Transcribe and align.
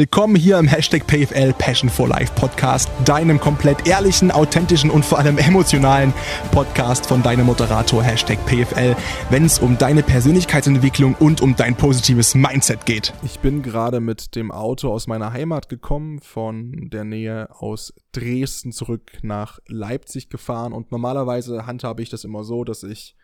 Willkommen 0.00 0.36
hier 0.36 0.60
im 0.60 0.68
Hashtag 0.68 1.08
PFL 1.08 1.52
Passion 1.54 1.90
for 1.90 2.06
Life 2.06 2.32
Podcast, 2.36 2.88
deinem 3.04 3.40
komplett 3.40 3.88
ehrlichen, 3.88 4.30
authentischen 4.30 4.90
und 4.90 5.04
vor 5.04 5.18
allem 5.18 5.38
emotionalen 5.38 6.14
Podcast 6.52 7.04
von 7.04 7.20
deinem 7.24 7.46
Moderator 7.46 8.00
Hashtag 8.00 8.38
PFL, 8.46 8.94
wenn 9.30 9.44
es 9.44 9.58
um 9.58 9.76
deine 9.76 10.04
Persönlichkeitsentwicklung 10.04 11.16
und 11.16 11.40
um 11.40 11.56
dein 11.56 11.74
positives 11.74 12.36
Mindset 12.36 12.86
geht. 12.86 13.12
Ich 13.24 13.40
bin 13.40 13.60
gerade 13.60 13.98
mit 13.98 14.36
dem 14.36 14.52
Auto 14.52 14.92
aus 14.92 15.08
meiner 15.08 15.32
Heimat 15.32 15.68
gekommen, 15.68 16.20
von 16.20 16.90
der 16.90 17.02
Nähe 17.02 17.48
aus 17.50 17.92
Dresden 18.12 18.70
zurück 18.70 19.18
nach 19.22 19.58
Leipzig 19.66 20.30
gefahren 20.30 20.72
und 20.72 20.92
normalerweise 20.92 21.66
handhabe 21.66 22.04
ich 22.04 22.08
das 22.08 22.22
immer 22.22 22.44
so, 22.44 22.62
dass 22.62 22.84
ich 22.84 23.16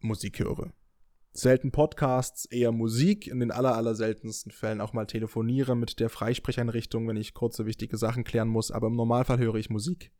Musik 0.00 0.38
höre 0.38 0.74
selten 1.32 1.72
Podcasts, 1.72 2.44
eher 2.44 2.72
Musik, 2.72 3.26
in 3.26 3.40
den 3.40 3.50
aller, 3.50 3.74
aller 3.74 3.94
seltensten 3.94 4.52
Fällen 4.52 4.80
auch 4.80 4.92
mal 4.92 5.06
telefoniere 5.06 5.74
mit 5.74 5.98
der 5.98 6.10
Freisprecheinrichtung, 6.10 7.08
wenn 7.08 7.16
ich 7.16 7.34
kurze, 7.34 7.64
wichtige 7.64 7.96
Sachen 7.96 8.24
klären 8.24 8.48
muss, 8.48 8.70
aber 8.70 8.88
im 8.88 8.96
Normalfall 8.96 9.38
höre 9.38 9.54
ich 9.54 9.70
Musik. 9.70 10.12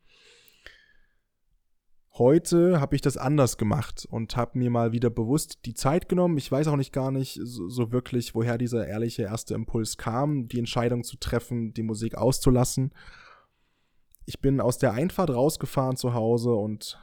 Heute 2.15 2.79
habe 2.79 2.95
ich 2.95 3.01
das 3.01 3.17
anders 3.17 3.56
gemacht 3.56 4.06
und 4.11 4.37
habe 4.37 4.59
mir 4.59 4.69
mal 4.69 4.93
wieder 4.93 5.09
bewusst 5.09 5.61
die 5.65 5.73
Zeit 5.73 6.11
genommen. 6.11 6.37
Ich 6.37 6.53
weiß 6.53 6.69
auch 6.69 6.77
nicht 6.77 6.93
gar 6.93 7.11
nicht 7.11 7.41
so, 7.42 7.70
so, 7.70 7.91
wirklich, 7.91 8.34
woher 8.34 8.59
dieser 8.59 8.87
ehrliche 8.87 9.23
erste 9.23 9.55
Impuls 9.55 9.97
kam, 9.97 10.47
die 10.47 10.59
Entscheidung 10.59 11.05
zu 11.05 11.17
treffen, 11.17 11.73
die 11.73 11.83
Musik 11.83 12.15
auszulassen. 12.15 12.92
Ich 14.27 14.41
bin 14.41 14.61
aus 14.61 14.77
der 14.77 14.92
Einfahrt 14.92 15.31
rausgefahren 15.31 15.97
zu 15.97 16.12
Hause 16.12 16.53
und 16.53 16.98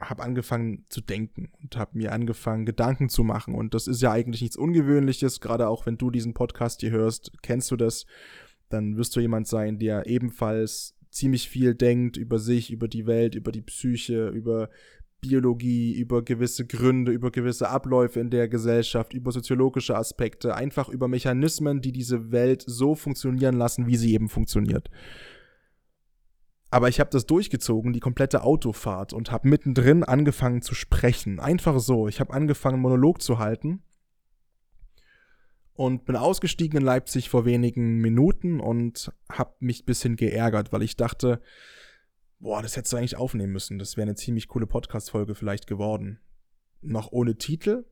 habe 0.00 0.22
angefangen 0.22 0.84
zu 0.88 1.00
denken 1.00 1.50
und 1.62 1.76
habe 1.76 1.96
mir 1.98 2.12
angefangen, 2.12 2.66
Gedanken 2.66 3.08
zu 3.08 3.24
machen. 3.24 3.54
Und 3.54 3.74
das 3.74 3.86
ist 3.86 4.02
ja 4.02 4.12
eigentlich 4.12 4.42
nichts 4.42 4.56
Ungewöhnliches, 4.56 5.40
gerade 5.40 5.68
auch 5.68 5.86
wenn 5.86 5.98
du 5.98 6.10
diesen 6.10 6.34
Podcast 6.34 6.80
hier 6.80 6.90
hörst, 6.90 7.32
kennst 7.42 7.70
du 7.70 7.76
das, 7.76 8.06
dann 8.68 8.96
wirst 8.96 9.14
du 9.16 9.20
jemand 9.20 9.46
sein, 9.46 9.78
der 9.78 10.06
ebenfalls 10.06 10.94
ziemlich 11.10 11.48
viel 11.48 11.74
denkt 11.74 12.16
über 12.16 12.38
sich, 12.38 12.72
über 12.72 12.88
die 12.88 13.06
Welt, 13.06 13.34
über 13.34 13.52
die 13.52 13.62
Psyche, 13.62 14.28
über 14.28 14.68
Biologie, 15.20 15.94
über 15.94 16.22
gewisse 16.22 16.66
Gründe, 16.66 17.10
über 17.12 17.30
gewisse 17.30 17.70
Abläufe 17.70 18.20
in 18.20 18.28
der 18.28 18.46
Gesellschaft, 18.46 19.14
über 19.14 19.32
soziologische 19.32 19.96
Aspekte, 19.96 20.54
einfach 20.54 20.90
über 20.90 21.08
Mechanismen, 21.08 21.80
die 21.80 21.92
diese 21.92 22.30
Welt 22.30 22.62
so 22.66 22.94
funktionieren 22.94 23.56
lassen, 23.56 23.86
wie 23.86 23.96
sie 23.96 24.12
eben 24.12 24.28
funktioniert. 24.28 24.90
Aber 26.74 26.88
ich 26.88 26.98
habe 26.98 27.10
das 27.10 27.24
durchgezogen, 27.24 27.92
die 27.92 28.00
komplette 28.00 28.42
Autofahrt, 28.42 29.12
und 29.12 29.30
habe 29.30 29.46
mittendrin 29.46 30.02
angefangen 30.02 30.60
zu 30.60 30.74
sprechen. 30.74 31.38
Einfach 31.38 31.78
so. 31.78 32.08
Ich 32.08 32.18
habe 32.18 32.34
angefangen, 32.34 32.80
Monolog 32.80 33.22
zu 33.22 33.38
halten. 33.38 33.84
Und 35.72 36.04
bin 36.04 36.16
ausgestiegen 36.16 36.80
in 36.80 36.84
Leipzig 36.84 37.30
vor 37.30 37.44
wenigen 37.44 37.98
Minuten 37.98 38.58
und 38.58 39.12
habe 39.30 39.54
mich 39.60 39.82
ein 39.82 39.86
bisschen 39.86 40.16
geärgert, 40.16 40.72
weil 40.72 40.82
ich 40.82 40.96
dachte, 40.96 41.40
boah, 42.40 42.60
das 42.60 42.76
hättest 42.76 42.92
du 42.92 42.96
eigentlich 42.96 43.16
aufnehmen 43.18 43.52
müssen. 43.52 43.78
Das 43.78 43.96
wäre 43.96 44.08
eine 44.08 44.16
ziemlich 44.16 44.48
coole 44.48 44.66
Podcast-Folge 44.66 45.36
vielleicht 45.36 45.68
geworden. 45.68 46.18
Noch 46.80 47.12
ohne 47.12 47.36
Titel, 47.36 47.84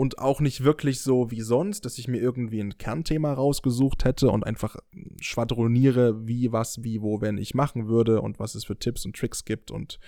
und 0.00 0.18
auch 0.18 0.40
nicht 0.40 0.64
wirklich 0.64 1.02
so 1.02 1.30
wie 1.30 1.42
sonst, 1.42 1.84
dass 1.84 1.98
ich 1.98 2.08
mir 2.08 2.22
irgendwie 2.22 2.60
ein 2.60 2.78
Kernthema 2.78 3.34
rausgesucht 3.34 4.04
hätte 4.04 4.30
und 4.30 4.44
einfach 4.44 4.76
schwadroniere, 5.20 6.26
wie, 6.26 6.52
was, 6.52 6.82
wie, 6.82 7.00
wo, 7.02 7.20
wenn 7.20 7.38
ich 7.38 7.54
machen 7.54 7.88
würde 7.88 8.20
und 8.20 8.38
was 8.38 8.54
es 8.54 8.64
für 8.64 8.78
Tipps 8.78 9.04
und 9.04 9.16
Tricks 9.16 9.44
gibt 9.44 9.70
und 9.70 9.98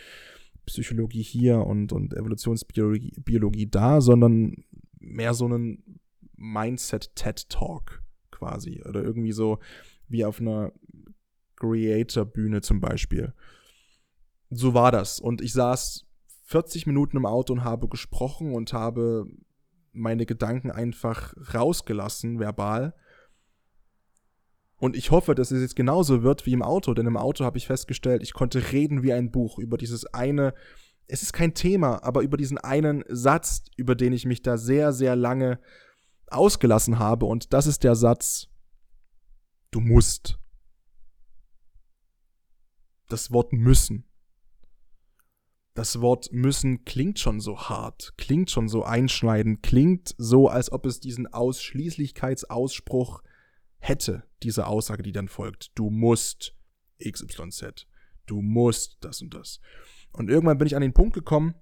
Psychologie 0.67 1.23
hier 1.23 1.59
und, 1.59 1.93
und 1.93 2.15
Evolutionsbiologie 2.15 3.15
Biologie 3.25 3.69
da, 3.69 4.01
sondern 4.01 4.65
mehr 4.99 5.35
so 5.35 5.47
einen 5.47 6.01
Mindset-TED-Talk 6.37 8.03
quasi. 8.31 8.83
Oder 8.89 9.03
irgendwie 9.03 9.33
so 9.33 9.59
wie 10.09 10.25
auf 10.25 10.41
einer 10.41 10.73
Creator-Bühne 11.57 12.61
zum 12.61 12.81
Beispiel. 12.81 13.33
So 14.51 14.75
war 14.75 14.93
das. 14.93 15.21
Und 15.21 15.41
ich 15.41 15.53
saß 15.53 16.07
40 16.45 16.87
Minuten 16.87 17.17
im 17.17 17.27
Auto 17.27 17.53
und 17.53 17.65
habe 17.65 17.89
gesprochen 17.89 18.55
und 18.55 18.73
habe 18.73 19.27
meine 19.93 20.27
Gedanken 20.27 20.71
einfach 20.71 21.35
rausgelassen, 21.55 22.39
verbal. 22.39 22.95
Und 24.83 24.97
ich 24.97 25.13
hoffe, 25.13 25.37
dass 25.37 25.53
es 25.53 25.61
jetzt 25.61 25.77
genauso 25.77 26.25
wird 26.25 26.45
wie 26.45 26.53
im 26.53 26.63
Auto, 26.65 26.93
denn 26.93 27.07
im 27.07 27.17
Auto 27.17 27.45
habe 27.45 27.57
ich 27.57 27.69
festgestellt, 27.69 28.21
ich 28.21 28.33
konnte 28.33 28.73
reden 28.73 29.05
wie 29.05 29.13
ein 29.13 29.31
Buch 29.31 29.61
über 29.61 29.79
dieses 29.79 30.07
eine, 30.07 30.55
es 31.07 31.23
ist 31.23 31.33
kein 31.33 31.55
Thema, 31.55 32.03
aber 32.03 32.23
über 32.23 32.37
diesen 32.37 32.59
einen 32.59 33.05
Satz, 33.07 33.63
über 33.77 33.95
den 33.95 34.13
ich 34.13 34.27
mich 34.27 34.43
da 34.43 34.59
sehr, 34.59 34.93
sehr 34.93 35.15
lange 35.15 35.61
ausgelassen 36.27 36.99
habe. 36.99 37.27
Und 37.27 37.53
das 37.53 37.69
ist 37.69 37.85
der 37.85 37.95
Satz, 37.95 38.49
du 39.71 39.79
musst. 39.79 40.41
Das 43.09 43.31
Wort 43.31 43.53
müssen 43.53 44.05
das 45.75 46.01
Wort 46.03 46.33
müssen 46.33 46.85
klingt 46.85 47.19
schon 47.19 47.41
so 47.41 47.59
hart, 47.59 48.13
klingt 48.19 48.51
schon 48.51 48.69
so 48.69 48.85
einschneidend, 48.85 49.63
klingt 49.63 50.15
so, 50.19 50.49
als 50.49 50.71
ob 50.71 50.85
es 50.85 51.01
diesen 51.01 51.33
Ausschließlichkeitsausspruch 51.33 53.23
hätte, 53.83 54.23
diese 54.43 54.67
Aussage, 54.67 55.03
die 55.03 55.13
dann 55.13 55.29
folgt. 55.29 55.73
Du 55.75 55.91
musst 55.91 56.57
XYZ. 57.03 57.87
Du 58.27 58.41
musst 58.41 58.99
das 59.01 59.21
und 59.21 59.35
das. 59.35 59.61
Und 60.13 60.31
irgendwann 60.31 60.59
bin 60.59 60.67
ich 60.67 60.77
an 60.77 60.83
den 60.83 60.95
Punkt 60.95 61.15
gekommen 61.15 61.55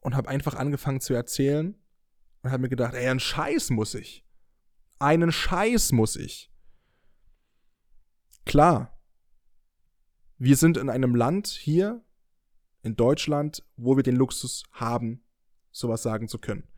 und 0.00 0.16
habe 0.16 0.28
einfach 0.28 0.54
angefangen 0.54 1.00
zu 1.00 1.12
erzählen 1.12 1.76
und 2.42 2.50
habe 2.50 2.62
mir 2.62 2.68
gedacht, 2.70 2.94
ey, 2.94 3.08
einen 3.08 3.20
Scheiß 3.20 3.70
muss 3.70 3.94
ich. 3.94 4.24
Einen 4.98 5.32
Scheiß 5.32 5.92
muss 5.92 6.16
ich. 6.16 6.50
Klar. 8.46 8.98
Wir 10.38 10.56
sind 10.56 10.76
in 10.76 10.88
einem 10.88 11.14
Land 11.14 11.48
hier, 11.48 12.04
in 12.82 12.96
Deutschland, 12.96 13.64
wo 13.76 13.96
wir 13.96 14.02
den 14.02 14.16
Luxus 14.16 14.62
haben, 14.70 15.24
sowas 15.72 16.02
sagen 16.02 16.28
zu 16.28 16.38
können. 16.38 16.68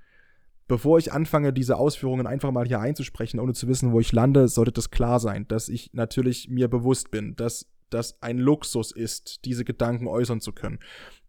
Bevor 0.69 0.99
ich 0.99 1.12
anfange, 1.12 1.53
diese 1.53 1.77
Ausführungen 1.77 2.27
einfach 2.27 2.53
mal 2.53 2.67
hier 2.67 2.81
einzusprechen, 2.81 3.41
ohne 3.41 3.55
zu 3.55 3.69
wissen, 3.69 3.93
wo 3.93 4.01
ich 4.01 4.12
lande, 4.12 4.49
sollte 4.49 4.73
das 4.73 4.91
klar 4.91 5.19
sein, 5.19 5.49
dass 5.49 5.69
ich 5.69 5.91
natürlich 5.95 6.49
mir 6.49 6.69
bewusst 6.69 7.11
bin, 7.11 7.34
dass 7.37 7.67
das 7.91 8.23
ein 8.23 8.37
Luxus 8.37 8.93
ist, 8.93 9.47
diese 9.47 9.65
Gedanken 9.65 10.07
äußern 10.07 10.43
zu 10.43 10.53
können. 10.53 10.78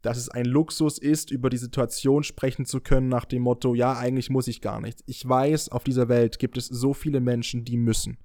Dass 0.02 0.18
es 0.18 0.28
ein 0.28 0.46
Luxus 0.46 0.98
ist, 0.98 1.32
über 1.32 1.50
die 1.50 1.58
Situation 1.58 2.24
sprechen 2.24 2.66
zu 2.66 2.82
können 2.82 3.08
nach 3.08 3.24
dem 3.24 3.44
Motto, 3.44 3.76
ja, 3.76 3.98
eigentlich 3.98 4.30
muss 4.30 4.50
ich 4.50 4.60
gar 4.60 4.82
nichts. 4.82 5.04
Ich 5.06 5.28
weiß, 5.28 5.70
auf 5.70 5.86
dieser 5.86 6.10
Welt 6.10 6.38
gibt 6.38 6.58
es 6.58 6.68
so 6.68 6.94
viele 6.94 7.22
Menschen, 7.22 7.64
die 7.64 7.78
müssen. 7.78 8.18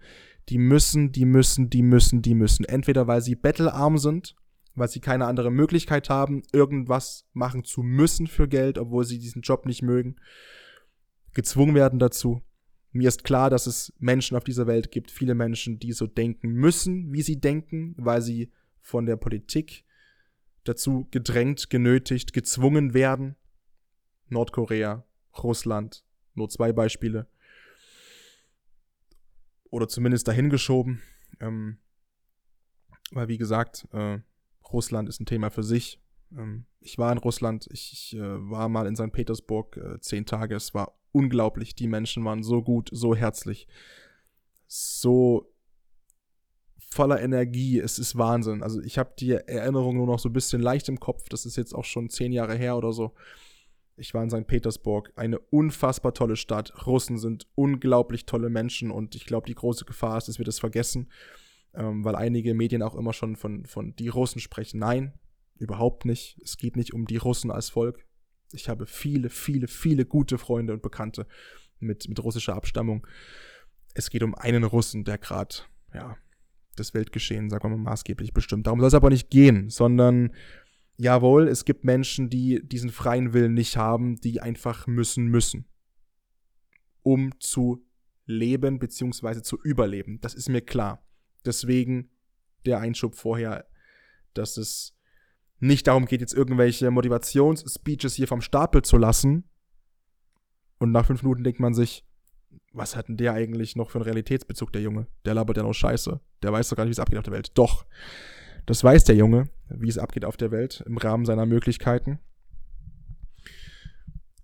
Die 0.49 0.59
müssen, 0.59 1.13
die 1.13 1.25
müssen, 1.25 1.71
die 1.71 1.83
müssen, 1.83 2.23
die 2.23 2.35
müssen. 2.35 2.65
Entweder 2.65 3.07
weil 3.07 3.23
sie 3.23 3.37
bettelarm 3.37 3.99
sind 3.99 4.35
weil 4.75 4.89
sie 4.89 5.01
keine 5.01 5.27
andere 5.27 5.51
Möglichkeit 5.51 6.11
haben, 6.11 6.43
irgendwas 6.53 7.27
machen 7.33 7.65
zu 7.65 7.83
müssen 7.83 8.27
für 8.27 8.49
Geld, 8.49 8.79
obwohl 8.79 9.05
sie 9.05 9.19
diesen 9.19 9.43
Job 9.43 9.67
nicht 9.67 9.83
mögen, 9.83 10.17
gezwungen 11.34 11.75
werden 11.75 11.99
dazu. 11.99 12.43
Mir 12.93 13.09
ist 13.09 13.25
klar, 13.25 13.50
dass 13.50 13.67
es 13.67 13.93
Menschen 13.99 14.37
auf 14.37 14.45
dieser 14.45 14.67
Welt 14.67 14.91
gibt, 14.93 15.11
viele 15.11 15.34
Menschen, 15.34 15.78
die 15.78 15.93
so 15.93 16.06
denken 16.06 16.53
müssen, 16.53 17.12
wie 17.12 17.22
sie 17.22 17.41
denken, 17.41 17.95
weil 17.99 18.22
sie 18.22 18.53
von 18.81 19.05
der 19.06 19.17
Politik 19.17 19.84
dazu 20.62 21.09
gedrängt, 21.11 21.71
genötigt, 21.71 22.33
gezwungen 22.33 22.94
werden. 22.94 23.37
Nordkorea, 24.28 25.05
Russland, 25.43 26.05
nur 26.34 26.49
zwei 26.49 26.73
Beispiele. 26.73 27.27
Oder 29.71 29.89
zumindest 29.89 30.28
dahingeschoben. 30.28 31.03
Ähm, 31.41 31.78
weil, 33.11 33.28
wie 33.28 33.39
gesagt, 33.39 33.87
äh, 33.93 34.19
Russland 34.73 35.09
ist 35.09 35.21
ein 35.21 35.27
Thema 35.27 35.50
für 35.50 35.62
sich. 35.62 36.00
Ähm, 36.37 36.67
ich 36.81 36.99
war 36.99 37.12
in 37.12 37.19
Russland, 37.19 37.69
ich, 37.71 37.93
ich 37.93 38.17
äh, 38.17 38.50
war 38.50 38.69
mal 38.69 38.87
in 38.87 38.97
St. 38.97 39.12
Petersburg 39.12 39.77
äh, 39.77 40.00
zehn 40.00 40.27
Tage. 40.27 40.55
Es 40.55 40.75
war 40.75 40.99
unglaublich. 41.12 41.75
Die 41.75 41.89
Menschen 41.89 42.25
waren 42.25 42.43
so 42.43 42.62
gut, 42.62 42.91
so 42.93 43.15
herzlich, 43.15 43.67
so 44.67 45.50
voller 46.79 47.20
Energie. 47.20 47.79
Es 47.79 47.99
ist 47.99 48.17
Wahnsinn. 48.17 48.62
Also 48.62 48.81
ich 48.81 48.99
habe 48.99 49.12
die 49.19 49.32
Erinnerung 49.32 49.97
nur 49.97 50.06
noch 50.06 50.19
so 50.19 50.29
ein 50.29 50.32
bisschen 50.32 50.61
leicht 50.61 50.88
im 50.88 51.00
Kopf. 51.00 51.29
Das 51.29 51.47
ist 51.47 51.56
jetzt 51.56 51.75
auch 51.75 51.85
schon 51.85 52.11
zehn 52.11 52.32
Jahre 52.32 52.55
her 52.55 52.76
oder 52.76 52.93
so. 52.93 53.14
Ich 53.97 54.12
war 54.12 54.25
in 54.25 54.31
St. 54.31 54.49
Petersburg, 54.49 55.12
eine 55.14 55.38
unfassbar 55.38 56.14
tolle 56.14 56.35
Stadt. 56.35 56.87
Russen 56.87 57.17
sind 57.17 57.47
unglaublich 57.55 58.26
tolle 58.26 58.50
Menschen 58.50 58.91
und 58.91 59.14
ich 59.14 59.25
glaube, 59.25 59.47
die 59.47 59.55
große 59.55 59.85
Gefahr 59.85 60.19
ist, 60.19 60.26
dass 60.26 60.38
wir 60.38 60.44
das 60.44 60.59
vergessen 60.59 61.09
ähm, 61.76 62.05
weil 62.05 62.17
einige 62.17 62.55
Medien 62.55 62.82
auch 62.82 62.94
immer 62.94 63.12
schon 63.12 63.37
von, 63.37 63.67
von 63.67 63.94
die 63.97 64.09
Russen 64.09 64.41
sprechen. 64.41 64.79
Nein, 64.79 65.12
überhaupt 65.59 66.05
nicht. 66.05 66.39
Es 66.43 66.56
geht 66.56 66.77
nicht 66.77 66.93
um 66.93 67.06
die 67.06 67.17
Russen 67.17 67.51
als 67.51 67.71
Volk. 67.71 68.05
Ich 68.53 68.69
habe 68.69 68.87
viele, 68.87 69.31
viele, 69.31 69.69
viele 69.69 70.05
gute 70.05 70.39
Freunde 70.39 70.73
und 70.73 70.83
Bekannte 70.83 71.27
mit, 71.81 72.09
mit 72.09 72.23
russischer 72.23 72.55
Abstammung. 72.55 73.06
Es 73.95 74.11
geht 74.11 74.23
um 74.23 74.35
einen 74.35 74.65
Russen, 74.65 75.05
der 75.05 75.19
gerade, 75.19 75.56
ja, 75.93 76.17
das 76.77 76.95
Weltgeschehen, 76.95 77.51
sagen 77.51 77.65
wir 77.65 77.77
mal, 77.77 77.91
maßgeblich 77.91 78.33
bestimmt. 78.33 78.67
Darum 78.67 78.81
soll 78.81 78.89
es 78.89 78.95
aber 78.95 79.11
nicht 79.11 79.31
gehen, 79.31 79.71
sondern 79.71 80.33
jawohl, 80.97 81.49
es 81.49 81.65
gibt 81.65 81.85
Menschen, 81.85 82.31
die 82.31 82.61
diesen 82.67 82.91
freien 82.91 83.33
Willen 83.33 83.55
nicht 83.55 83.77
haben, 83.77 84.17
die 84.17 84.41
einfach 84.41 84.87
müssen, 84.87 85.27
müssen. 85.27 85.67
Um 87.03 87.39
zu 87.39 87.87
leben 88.27 88.79
bzw. 88.79 89.43
zu 89.43 89.59
überleben. 89.62 90.21
Das 90.21 90.35
ist 90.35 90.49
mir 90.49 90.62
klar. 90.62 91.07
Deswegen 91.45 92.11
der 92.65 92.81
Einschub 92.81 93.15
vorher, 93.15 93.67
dass 94.33 94.57
es 94.57 94.94
nicht 95.66 95.87
darum 95.87 96.06
geht, 96.06 96.20
jetzt 96.20 96.34
irgendwelche 96.34 96.90
Motivationsspeeches 96.90 98.14
hier 98.14 98.28
vom 98.28 98.40
Stapel 98.40 98.82
zu 98.82 98.96
lassen. 98.96 99.44
Und 100.78 100.93
nach 100.93 101.06
fünf 101.06 101.22
Minuten 101.22 101.44
denkt 101.44 101.61
man 101.61 101.75
sich, 101.75 102.05
was 102.72 102.96
hat 102.96 103.08
denn 103.08 103.16
der 103.16 103.32
eigentlich 103.32 103.76
noch 103.76 103.90
für 103.90 103.99
einen 103.99 104.05
Realitätsbezug, 104.05 104.72
der 104.72 104.82
Junge? 104.82 105.06
Der 105.25 105.34
labert 105.34 105.56
ja 105.56 105.62
noch 105.62 105.72
Scheiße. 105.72 106.20
Der 106.43 106.52
weiß 106.52 106.69
doch 106.69 106.76
gar 106.76 106.84
nicht, 106.84 106.90
wie 106.90 106.94
es 106.94 106.99
abgeht 106.99 107.19
auf 107.19 107.25
der 107.25 107.32
Welt. 107.32 107.52
Doch. 107.55 107.87
Das 108.66 108.82
weiß 108.82 109.05
der 109.05 109.14
Junge, 109.14 109.49
wie 109.69 109.88
es 109.88 109.99
abgeht 109.99 110.25
auf 110.25 110.37
der 110.37 110.50
Welt, 110.50 110.82
im 110.87 110.96
Rahmen 110.96 111.25
seiner 111.25 111.46
Möglichkeiten. 111.46 112.19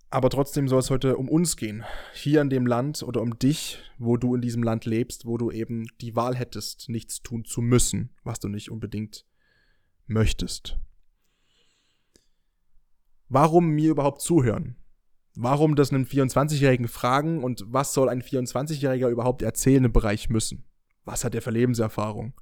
Aber 0.09 0.29
trotzdem 0.29 0.67
soll 0.67 0.79
es 0.79 0.89
heute 0.89 1.17
um 1.17 1.29
uns 1.29 1.55
gehen. 1.55 1.83
Hier 2.13 2.41
in 2.41 2.49
dem 2.49 2.65
Land 2.65 3.01
oder 3.01 3.21
um 3.21 3.39
dich, 3.39 3.79
wo 3.97 4.17
du 4.17 4.35
in 4.35 4.41
diesem 4.41 4.61
Land 4.61 4.85
lebst, 4.85 5.25
wo 5.25 5.37
du 5.37 5.51
eben 5.51 5.85
die 6.01 6.15
Wahl 6.15 6.35
hättest, 6.35 6.89
nichts 6.89 7.21
tun 7.21 7.45
zu 7.45 7.61
müssen, 7.61 8.11
was 8.23 8.39
du 8.39 8.47
nicht 8.47 8.69
unbedingt 8.69 9.25
möchtest. 10.07 10.77
Warum 13.33 13.69
mir 13.69 13.91
überhaupt 13.91 14.19
zuhören? 14.19 14.75
Warum 15.35 15.77
das 15.77 15.93
einen 15.93 16.05
24-Jährigen 16.05 16.89
fragen 16.89 17.45
und 17.45 17.63
was 17.65 17.93
soll 17.93 18.09
ein 18.09 18.21
24-Jähriger 18.21 19.07
überhaupt 19.07 19.41
erzählen 19.41 19.85
im 19.85 19.93
Bereich 19.93 20.29
müssen? 20.29 20.65
Was 21.05 21.23
hat 21.23 21.33
er 21.33 21.41
für 21.41 21.51
Lebenserfahrung? 21.51 22.33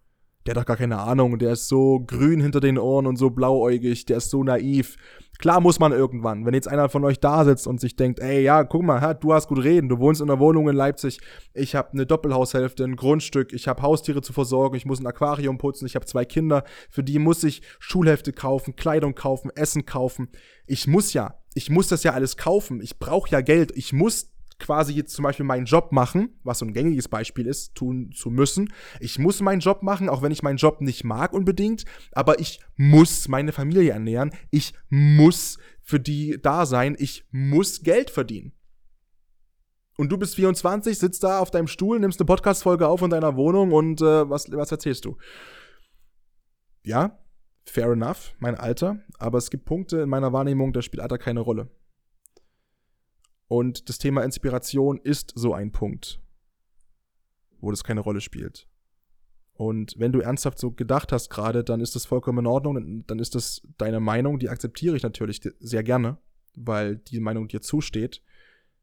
Der 0.50 0.56
hat 0.56 0.64
doch 0.64 0.66
gar 0.66 0.78
keine 0.78 0.98
Ahnung, 0.98 1.38
der 1.38 1.52
ist 1.52 1.68
so 1.68 2.00
grün 2.00 2.42
hinter 2.42 2.60
den 2.60 2.80
Ohren 2.80 3.06
und 3.06 3.18
so 3.18 3.30
blauäugig, 3.30 4.06
der 4.06 4.18
ist 4.18 4.32
so 4.32 4.44
naiv. 4.44 4.96
Klar 5.38 5.62
muss 5.62 5.78
man 5.78 5.92
irgendwann, 5.92 6.44
wenn 6.44 6.56
jetzt 6.56 6.68
einer 6.68 6.90
von 6.90 7.04
euch 7.04 7.20
da 7.20 7.46
sitzt 7.46 7.68
und 7.68 7.80
sich 7.80 7.96
denkt, 7.96 8.20
ey, 8.20 8.42
ja, 8.42 8.64
guck 8.64 8.82
mal, 8.82 9.14
du 9.14 9.32
hast 9.32 9.48
gut 9.48 9.64
reden, 9.64 9.90
du 9.90 10.00
wohnst 10.00 10.22
in 10.22 10.28
einer 10.28 10.40
Wohnung 10.40 10.68
in 10.68 10.76
Leipzig, 10.76 11.20
ich 11.54 11.76
habe 11.76 11.92
eine 11.92 12.08
Doppelhaushälfte, 12.08 12.84
ein 12.84 12.96
Grundstück, 12.96 13.54
ich 13.54 13.68
habe 13.68 13.84
Haustiere 13.84 14.24
zu 14.24 14.34
versorgen, 14.34 14.76
ich 14.76 14.88
muss 14.88 15.00
ein 15.00 15.06
Aquarium 15.06 15.60
putzen, 15.60 15.86
ich 15.86 15.94
habe 15.94 16.08
zwei 16.08 16.26
Kinder, 16.26 16.64
für 16.90 17.04
die 17.04 17.20
muss 17.20 17.44
ich 17.44 17.62
Schulhefte 17.78 18.34
kaufen, 18.34 18.76
Kleidung 18.76 19.14
kaufen, 19.14 19.52
Essen 19.54 19.86
kaufen. 19.86 20.30
Ich 20.66 20.88
muss 20.88 21.14
ja, 21.14 21.36
ich 21.54 21.70
muss 21.70 21.90
das 21.90 22.02
ja 22.02 22.14
alles 22.14 22.38
kaufen, 22.38 22.82
ich 22.82 22.98
brauche 22.98 23.30
ja 23.30 23.42
Geld, 23.42 23.72
ich 23.76 23.94
muss 23.94 24.32
quasi 24.60 24.94
jetzt 24.94 25.14
zum 25.14 25.24
Beispiel 25.24 25.46
meinen 25.46 25.66
Job 25.66 25.92
machen, 25.92 26.40
was 26.44 26.60
so 26.60 26.66
ein 26.66 26.74
gängiges 26.74 27.08
Beispiel 27.08 27.48
ist, 27.48 27.76
tun 27.76 28.12
zu 28.14 28.30
müssen. 28.30 28.74
Ich 29.00 29.18
muss 29.18 29.42
meinen 29.42 29.62
Job 29.62 29.82
machen, 29.82 30.10
auch 30.10 30.22
wenn 30.22 30.32
ich 30.32 30.44
meinen 30.44 30.58
Job 30.58 30.82
nicht 30.82 31.04
mag 31.04 31.34
unbedingt, 31.34 31.86
aber 32.12 32.40
ich 32.40 32.60
muss 32.76 33.28
meine 33.28 33.52
Familie 33.52 33.92
ernähren. 33.92 34.32
Ich 34.52 34.74
muss 34.90 35.58
für 35.82 36.00
die 36.00 36.38
da 36.42 36.66
sein. 36.66 36.96
Ich 37.00 37.26
muss 37.32 37.82
Geld 37.82 38.10
verdienen. 38.10 38.54
Und 39.98 40.14
du 40.14 40.18
bist 40.18 40.36
24, 40.36 40.98
sitzt 40.98 41.24
da 41.24 41.40
auf 41.40 41.52
deinem 41.52 41.68
Stuhl, 41.68 42.00
nimmst 42.00 42.22
eine 42.22 42.26
Podcast-Folge 42.26 42.88
auf 42.88 43.02
in 43.02 43.10
deiner 43.10 43.36
Wohnung 43.36 43.74
und 43.74 44.00
äh, 44.00 44.30
was, 44.30 44.50
was 44.50 44.72
erzählst 44.72 45.04
du? 45.04 45.18
Ja, 46.84 47.20
fair 47.66 47.92
enough, 47.92 48.34
mein 48.40 48.56
Alter, 48.56 49.00
aber 49.18 49.40
es 49.40 49.50
gibt 49.50 49.66
Punkte 49.66 50.00
in 50.00 50.10
meiner 50.10 50.32
Wahrnehmung, 50.32 50.72
da 50.72 50.82
spielt 50.82 51.02
Alter 51.02 51.18
keine 51.18 51.42
Rolle. 51.42 51.70
Und 53.50 53.90
das 53.90 53.98
Thema 53.98 54.24
Inspiration 54.24 55.00
ist 55.00 55.34
so 55.36 55.56
ein 55.56 55.72
Punkt, 55.72 56.22
wo 57.60 57.72
das 57.72 57.84
keine 57.84 58.02
Rolle 58.02 58.22
spielt. 58.22 58.68
Und 59.54 59.96
wenn 59.98 60.12
du 60.12 60.22
ernsthaft 60.22 60.60
so 60.60 60.72
gedacht 60.72 61.12
hast 61.12 61.30
gerade, 61.30 61.64
dann 61.64 61.82
ist 61.82 61.96
das 61.96 62.06
vollkommen 62.06 62.46
in 62.46 62.48
Ordnung, 62.48 63.04
dann 63.08 63.20
ist 63.20 63.34
das 63.34 63.64
deine 63.80 64.00
Meinung, 64.00 64.38
die 64.38 64.50
akzeptiere 64.50 64.96
ich 64.96 65.04
natürlich 65.04 65.42
sehr 65.60 65.84
gerne, 65.84 66.20
weil 66.56 66.98
die 66.98 67.20
Meinung 67.20 67.48
dir 67.48 67.60
zusteht. 67.62 68.22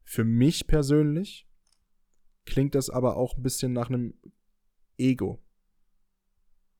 Für 0.03 0.25
mich 0.25 0.67
persönlich 0.67 1.47
klingt 2.45 2.75
das 2.75 2.89
aber 2.89 3.15
auch 3.15 3.37
ein 3.37 3.43
bisschen 3.43 3.71
nach 3.71 3.87
einem 3.87 4.15
Ego. 4.97 5.41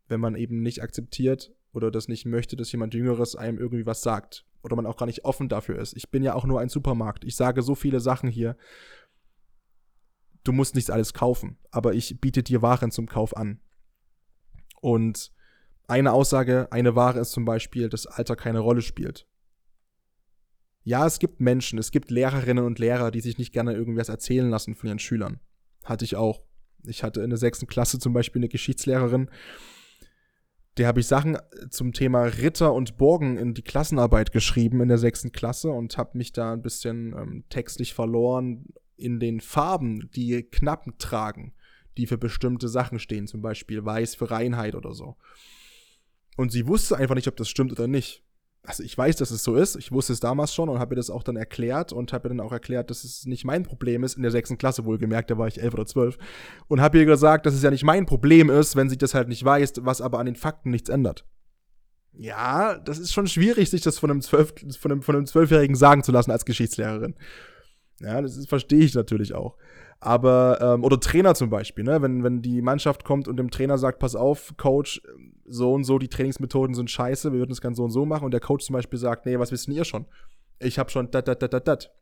Wenn 0.09 0.19
man 0.19 0.35
eben 0.35 0.61
nicht 0.61 0.83
akzeptiert 0.83 1.55
oder 1.73 1.91
das 1.91 2.07
nicht 2.07 2.25
möchte, 2.25 2.55
dass 2.55 2.71
jemand 2.71 2.93
Jüngeres 2.93 3.35
einem 3.35 3.57
irgendwie 3.57 3.85
was 3.85 4.01
sagt 4.01 4.45
oder 4.63 4.75
man 4.75 4.85
auch 4.85 4.97
gar 4.97 5.05
nicht 5.05 5.25
offen 5.25 5.49
dafür 5.49 5.79
ist. 5.79 5.95
Ich 5.95 6.09
bin 6.09 6.23
ja 6.23 6.33
auch 6.33 6.45
nur 6.45 6.59
ein 6.59 6.69
Supermarkt. 6.69 7.23
Ich 7.23 7.35
sage 7.35 7.61
so 7.61 7.75
viele 7.75 7.99
Sachen 7.99 8.29
hier. 8.29 8.57
Du 10.43 10.51
musst 10.51 10.75
nicht 10.75 10.89
alles 10.91 11.13
kaufen, 11.13 11.57
aber 11.71 11.93
ich 11.93 12.19
biete 12.19 12.43
dir 12.43 12.61
Waren 12.61 12.91
zum 12.91 13.07
Kauf 13.07 13.35
an. 13.35 13.59
Und 14.79 15.31
eine 15.87 16.13
Aussage, 16.13 16.67
eine 16.71 16.95
Ware 16.95 17.19
ist 17.19 17.31
zum 17.31 17.45
Beispiel, 17.45 17.89
dass 17.89 18.07
Alter 18.07 18.35
keine 18.35 18.59
Rolle 18.59 18.81
spielt. 18.81 19.27
Ja, 20.83 21.05
es 21.05 21.19
gibt 21.19 21.41
Menschen, 21.41 21.79
es 21.79 21.91
gibt 21.91 22.11
Lehrerinnen 22.11 22.63
und 22.63 22.79
Lehrer, 22.79 23.11
die 23.11 23.19
sich 23.19 23.37
nicht 23.37 23.51
gerne 23.51 23.73
irgendwas 23.73 24.07
erzählen 24.09 24.49
lassen 24.49 24.75
von 24.75 24.87
ihren 24.87 24.99
Schülern. 24.99 25.41
Hatte 25.83 26.05
ich 26.05 26.15
auch. 26.15 26.43
Ich 26.85 27.03
hatte 27.03 27.21
in 27.21 27.29
der 27.29 27.37
sechsten 27.37 27.67
Klasse 27.67 27.99
zum 27.99 28.13
Beispiel 28.13 28.39
eine 28.39 28.47
Geschichtslehrerin, 28.47 29.29
der 30.77 30.87
habe 30.87 30.99
ich 30.99 31.07
Sachen 31.07 31.35
äh, 31.35 31.69
zum 31.69 31.93
Thema 31.93 32.23
Ritter 32.23 32.73
und 32.73 32.97
Burgen 32.97 33.37
in 33.37 33.53
die 33.53 33.63
Klassenarbeit 33.63 34.31
geschrieben 34.31 34.81
in 34.81 34.87
der 34.87 34.97
sechsten 34.97 35.31
Klasse 35.31 35.69
und 35.69 35.97
habe 35.97 36.17
mich 36.17 36.31
da 36.33 36.53
ein 36.53 36.61
bisschen 36.61 37.13
ähm, 37.13 37.43
textlich 37.49 37.93
verloren 37.93 38.65
in 38.95 39.19
den 39.19 39.41
Farben, 39.41 40.09
die 40.15 40.43
Knappen 40.43 40.97
tragen, 40.97 41.53
die 41.97 42.07
für 42.07 42.17
bestimmte 42.17 42.67
Sachen 42.67 42.99
stehen, 42.99 43.27
zum 43.27 43.41
Beispiel 43.41 43.83
weiß 43.83 44.15
für 44.15 44.31
Reinheit 44.31 44.75
oder 44.75 44.93
so. 44.93 45.17
Und 46.35 46.51
sie 46.51 46.67
wusste 46.67 46.97
einfach 46.97 47.15
nicht, 47.15 47.27
ob 47.27 47.35
das 47.35 47.49
stimmt 47.49 47.71
oder 47.71 47.87
nicht 47.87 48.23
also 48.67 48.83
ich 48.83 48.97
weiß, 48.97 49.15
dass 49.15 49.31
es 49.31 49.43
so 49.43 49.55
ist. 49.55 49.77
Ich 49.77 49.93
wusste 49.93 50.11
es 50.11 50.19
damals 50.19 50.53
schon 50.53 50.67
und 50.67 50.77
habe 50.79 50.89
mir 50.89 50.97
das 50.97 51.09
auch 51.09 51.23
dann 51.23 51.37
erklärt 51.37 51.93
und 51.93 52.11
habe 52.11 52.27
mir 52.27 52.35
dann 52.35 52.45
auch 52.45 52.51
erklärt, 52.51 52.89
dass 52.89 53.05
es 53.05 53.25
nicht 53.25 53.45
mein 53.45 53.63
Problem 53.63 54.03
ist, 54.03 54.17
in 54.17 54.23
der 54.23 54.31
sechsten 54.31 54.57
Klasse 54.57 54.83
wohlgemerkt, 54.83 55.31
da 55.31 55.37
war 55.37 55.47
ich 55.47 55.61
elf 55.61 55.73
oder 55.73 55.85
zwölf. 55.85 56.17
Und 56.67 56.81
habe 56.81 56.97
ihr 56.97 57.05
gesagt, 57.05 57.45
dass 57.45 57.53
es 57.53 57.63
ja 57.63 57.71
nicht 57.71 57.85
mein 57.85 58.05
Problem 58.05 58.49
ist, 58.49 58.75
wenn 58.75 58.89
sie 58.89 58.97
das 58.97 59.13
halt 59.13 59.29
nicht 59.29 59.43
weiß, 59.43 59.73
was 59.81 60.01
aber 60.01 60.19
an 60.19 60.25
den 60.25 60.35
Fakten 60.35 60.69
nichts 60.69 60.89
ändert. 60.89 61.25
Ja, 62.11 62.77
das 62.79 62.99
ist 62.99 63.13
schon 63.13 63.27
schwierig, 63.27 63.69
sich 63.69 63.81
das 63.81 63.99
von 63.99 64.11
einem, 64.11 64.21
zwölf, 64.21 64.53
von 64.77 64.91
einem, 64.91 65.01
von 65.01 65.15
einem 65.15 65.27
Zwölfjährigen 65.27 65.75
sagen 65.77 66.03
zu 66.03 66.11
lassen 66.11 66.31
als 66.31 66.43
Geschichtslehrerin. 66.43 67.15
Ja, 68.01 68.21
das 68.21 68.45
verstehe 68.47 68.83
ich 68.83 68.93
natürlich 68.95 69.33
auch. 69.33 69.55
Aber, 69.99 70.59
ähm, 70.61 70.83
oder 70.83 70.99
Trainer 70.99 71.35
zum 71.35 71.49
Beispiel, 71.49 71.83
ne? 71.83 72.01
Wenn, 72.01 72.23
wenn 72.23 72.41
die 72.41 72.61
Mannschaft 72.61 73.03
kommt 73.03 73.27
und 73.27 73.37
dem 73.37 73.49
Trainer 73.49 73.77
sagt, 73.77 73.99
pass 73.99 74.15
auf, 74.15 74.53
Coach, 74.57 75.01
so 75.47 75.73
und 75.73 75.83
so, 75.83 75.97
die 75.97 76.09
Trainingsmethoden 76.09 76.75
sind 76.75 76.91
scheiße, 76.91 77.31
wir 77.31 77.39
würden 77.39 77.51
es 77.51 77.61
ganz 77.61 77.77
so 77.77 77.83
und 77.83 77.91
so 77.91 78.05
machen. 78.05 78.25
Und 78.25 78.31
der 78.31 78.39
Coach 78.39 78.65
zum 78.65 78.73
Beispiel 78.73 78.99
sagt, 78.99 79.25
nee, 79.25 79.39
was 79.39 79.51
wissen 79.51 79.71
ihr 79.71 79.85
schon? 79.85 80.05
Ich 80.59 80.77
habe 80.79 80.89
schon 80.89 81.11
dat, 81.11 81.27
dat, 81.27 81.41
dat, 81.41 81.53
dat, 81.53 81.67
dat. 81.67 81.93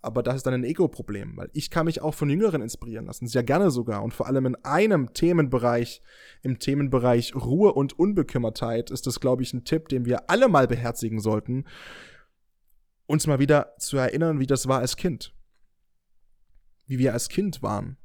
Aber 0.00 0.22
das 0.22 0.36
ist 0.36 0.46
dann 0.46 0.54
ein 0.54 0.64
Ego-Problem, 0.64 1.36
weil 1.36 1.48
ich 1.54 1.70
kann 1.70 1.86
mich 1.86 2.02
auch 2.02 2.12
von 2.12 2.28
Jüngeren 2.28 2.60
inspirieren 2.60 3.06
lassen, 3.06 3.26
sehr 3.26 3.42
gerne 3.42 3.70
sogar. 3.70 4.02
Und 4.02 4.12
vor 4.12 4.26
allem 4.26 4.44
in 4.44 4.56
einem 4.56 5.14
Themenbereich, 5.14 6.02
im 6.42 6.58
Themenbereich 6.58 7.34
Ruhe 7.34 7.72
und 7.72 7.98
Unbekümmertheit, 7.98 8.90
ist 8.90 9.06
das, 9.06 9.18
glaube 9.18 9.42
ich, 9.42 9.54
ein 9.54 9.64
Tipp, 9.64 9.88
den 9.88 10.04
wir 10.04 10.28
alle 10.28 10.48
mal 10.48 10.68
beherzigen 10.68 11.20
sollten, 11.20 11.64
uns 13.06 13.26
mal 13.26 13.38
wieder 13.38 13.74
zu 13.78 13.96
erinnern, 13.96 14.40
wie 14.40 14.46
das 14.46 14.68
war 14.68 14.80
als 14.80 14.96
Kind 14.96 15.34
wie 16.86 16.98
wir 16.98 17.12
als 17.12 17.28
Kind 17.28 17.62
waren. 17.62 17.96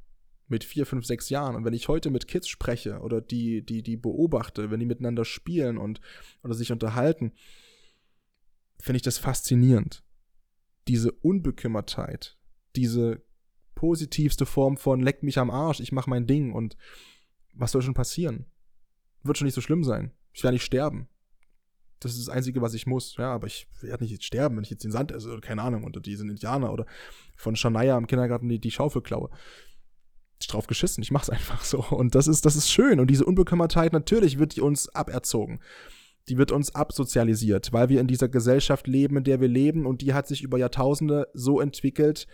Mit 0.50 0.64
vier, 0.64 0.84
fünf, 0.84 1.06
sechs 1.06 1.30
Jahren. 1.30 1.56
Und 1.56 1.64
wenn 1.64 1.72
ich 1.72 1.88
heute 1.88 2.10
mit 2.10 2.26
Kids 2.26 2.48
spreche 2.48 2.98
oder 2.98 3.20
die, 3.20 3.64
die, 3.64 3.82
die 3.82 3.96
beobachte, 3.96 4.70
wenn 4.70 4.80
die 4.80 4.86
miteinander 4.86 5.24
spielen 5.24 5.78
und 5.78 6.00
oder 6.42 6.54
sich 6.54 6.72
unterhalten, 6.72 7.32
finde 8.78 8.96
ich 8.96 9.02
das 9.02 9.16
faszinierend. 9.16 10.02
Diese 10.88 11.12
Unbekümmertheit, 11.12 12.36
diese 12.74 13.22
positivste 13.74 14.44
Form 14.44 14.76
von 14.76 15.00
leck 15.00 15.22
mich 15.22 15.38
am 15.38 15.50
Arsch, 15.50 15.80
ich 15.80 15.92
mach 15.92 16.06
mein 16.06 16.26
Ding 16.26 16.52
und 16.52 16.76
was 17.54 17.72
soll 17.72 17.82
schon 17.82 17.94
passieren? 17.94 18.46
Wird 19.22 19.38
schon 19.38 19.46
nicht 19.46 19.54
so 19.54 19.60
schlimm 19.60 19.84
sein. 19.84 20.12
Ich 20.32 20.42
werde 20.42 20.54
nicht 20.54 20.64
sterben. 20.64 21.08
Das 22.00 22.12
ist 22.12 22.26
das 22.26 22.34
Einzige, 22.34 22.62
was 22.62 22.74
ich 22.74 22.86
muss. 22.86 23.16
Ja, 23.18 23.32
aber 23.32 23.46
ich 23.46 23.68
werde 23.82 24.02
nicht 24.02 24.12
jetzt 24.12 24.24
sterben, 24.24 24.56
wenn 24.56 24.64
ich 24.64 24.70
jetzt 24.70 24.84
den 24.84 24.90
Sand 24.90 25.12
esse 25.12 25.30
oder 25.30 25.40
keine 25.40 25.62
Ahnung, 25.62 25.84
oder 25.84 26.00
die 26.00 26.16
sind 26.16 26.30
Indianer 26.30 26.72
oder 26.72 26.86
von 27.36 27.56
Shania 27.56 27.96
im 27.96 28.06
Kindergarten 28.06 28.48
die, 28.48 28.58
die 28.58 28.70
Schaufel 28.70 29.02
klaue. 29.02 29.30
Drauf 30.48 30.66
geschissen, 30.66 31.02
ich 31.02 31.10
mach's 31.10 31.30
einfach 31.30 31.62
so. 31.64 31.84
Und 31.84 32.14
das 32.14 32.26
ist, 32.26 32.46
das 32.46 32.56
ist 32.56 32.70
schön. 32.70 33.00
Und 33.00 33.08
diese 33.10 33.24
Unbekümmertheit, 33.24 33.92
natürlich 33.92 34.38
wird 34.38 34.56
die 34.56 34.60
uns 34.60 34.88
aberzogen. 34.88 35.60
Die 36.28 36.38
wird 36.38 36.52
uns 36.52 36.74
absozialisiert, 36.74 37.72
weil 37.72 37.88
wir 37.88 38.00
in 38.00 38.06
dieser 38.06 38.28
Gesellschaft 38.28 38.86
leben, 38.86 39.16
in 39.16 39.24
der 39.24 39.40
wir 39.40 39.48
leben. 39.48 39.86
Und 39.86 40.02
die 40.02 40.14
hat 40.14 40.28
sich 40.28 40.42
über 40.42 40.58
Jahrtausende 40.58 41.28
so 41.34 41.60
entwickelt, 41.60 42.26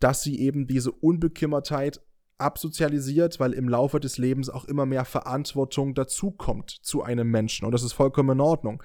dass 0.00 0.22
sie 0.22 0.40
eben 0.40 0.66
diese 0.66 0.92
Unbekümmertheit 0.92 2.00
absozialisiert, 2.38 3.38
weil 3.40 3.52
im 3.52 3.68
Laufe 3.68 4.00
des 4.00 4.18
Lebens 4.18 4.50
auch 4.50 4.64
immer 4.64 4.86
mehr 4.86 5.04
Verantwortung 5.04 5.94
dazukommt 5.94 6.70
zu 6.82 7.02
einem 7.02 7.30
Menschen. 7.30 7.64
Und 7.64 7.72
das 7.72 7.82
ist 7.82 7.92
vollkommen 7.92 8.30
in 8.30 8.40
Ordnung. 8.40 8.82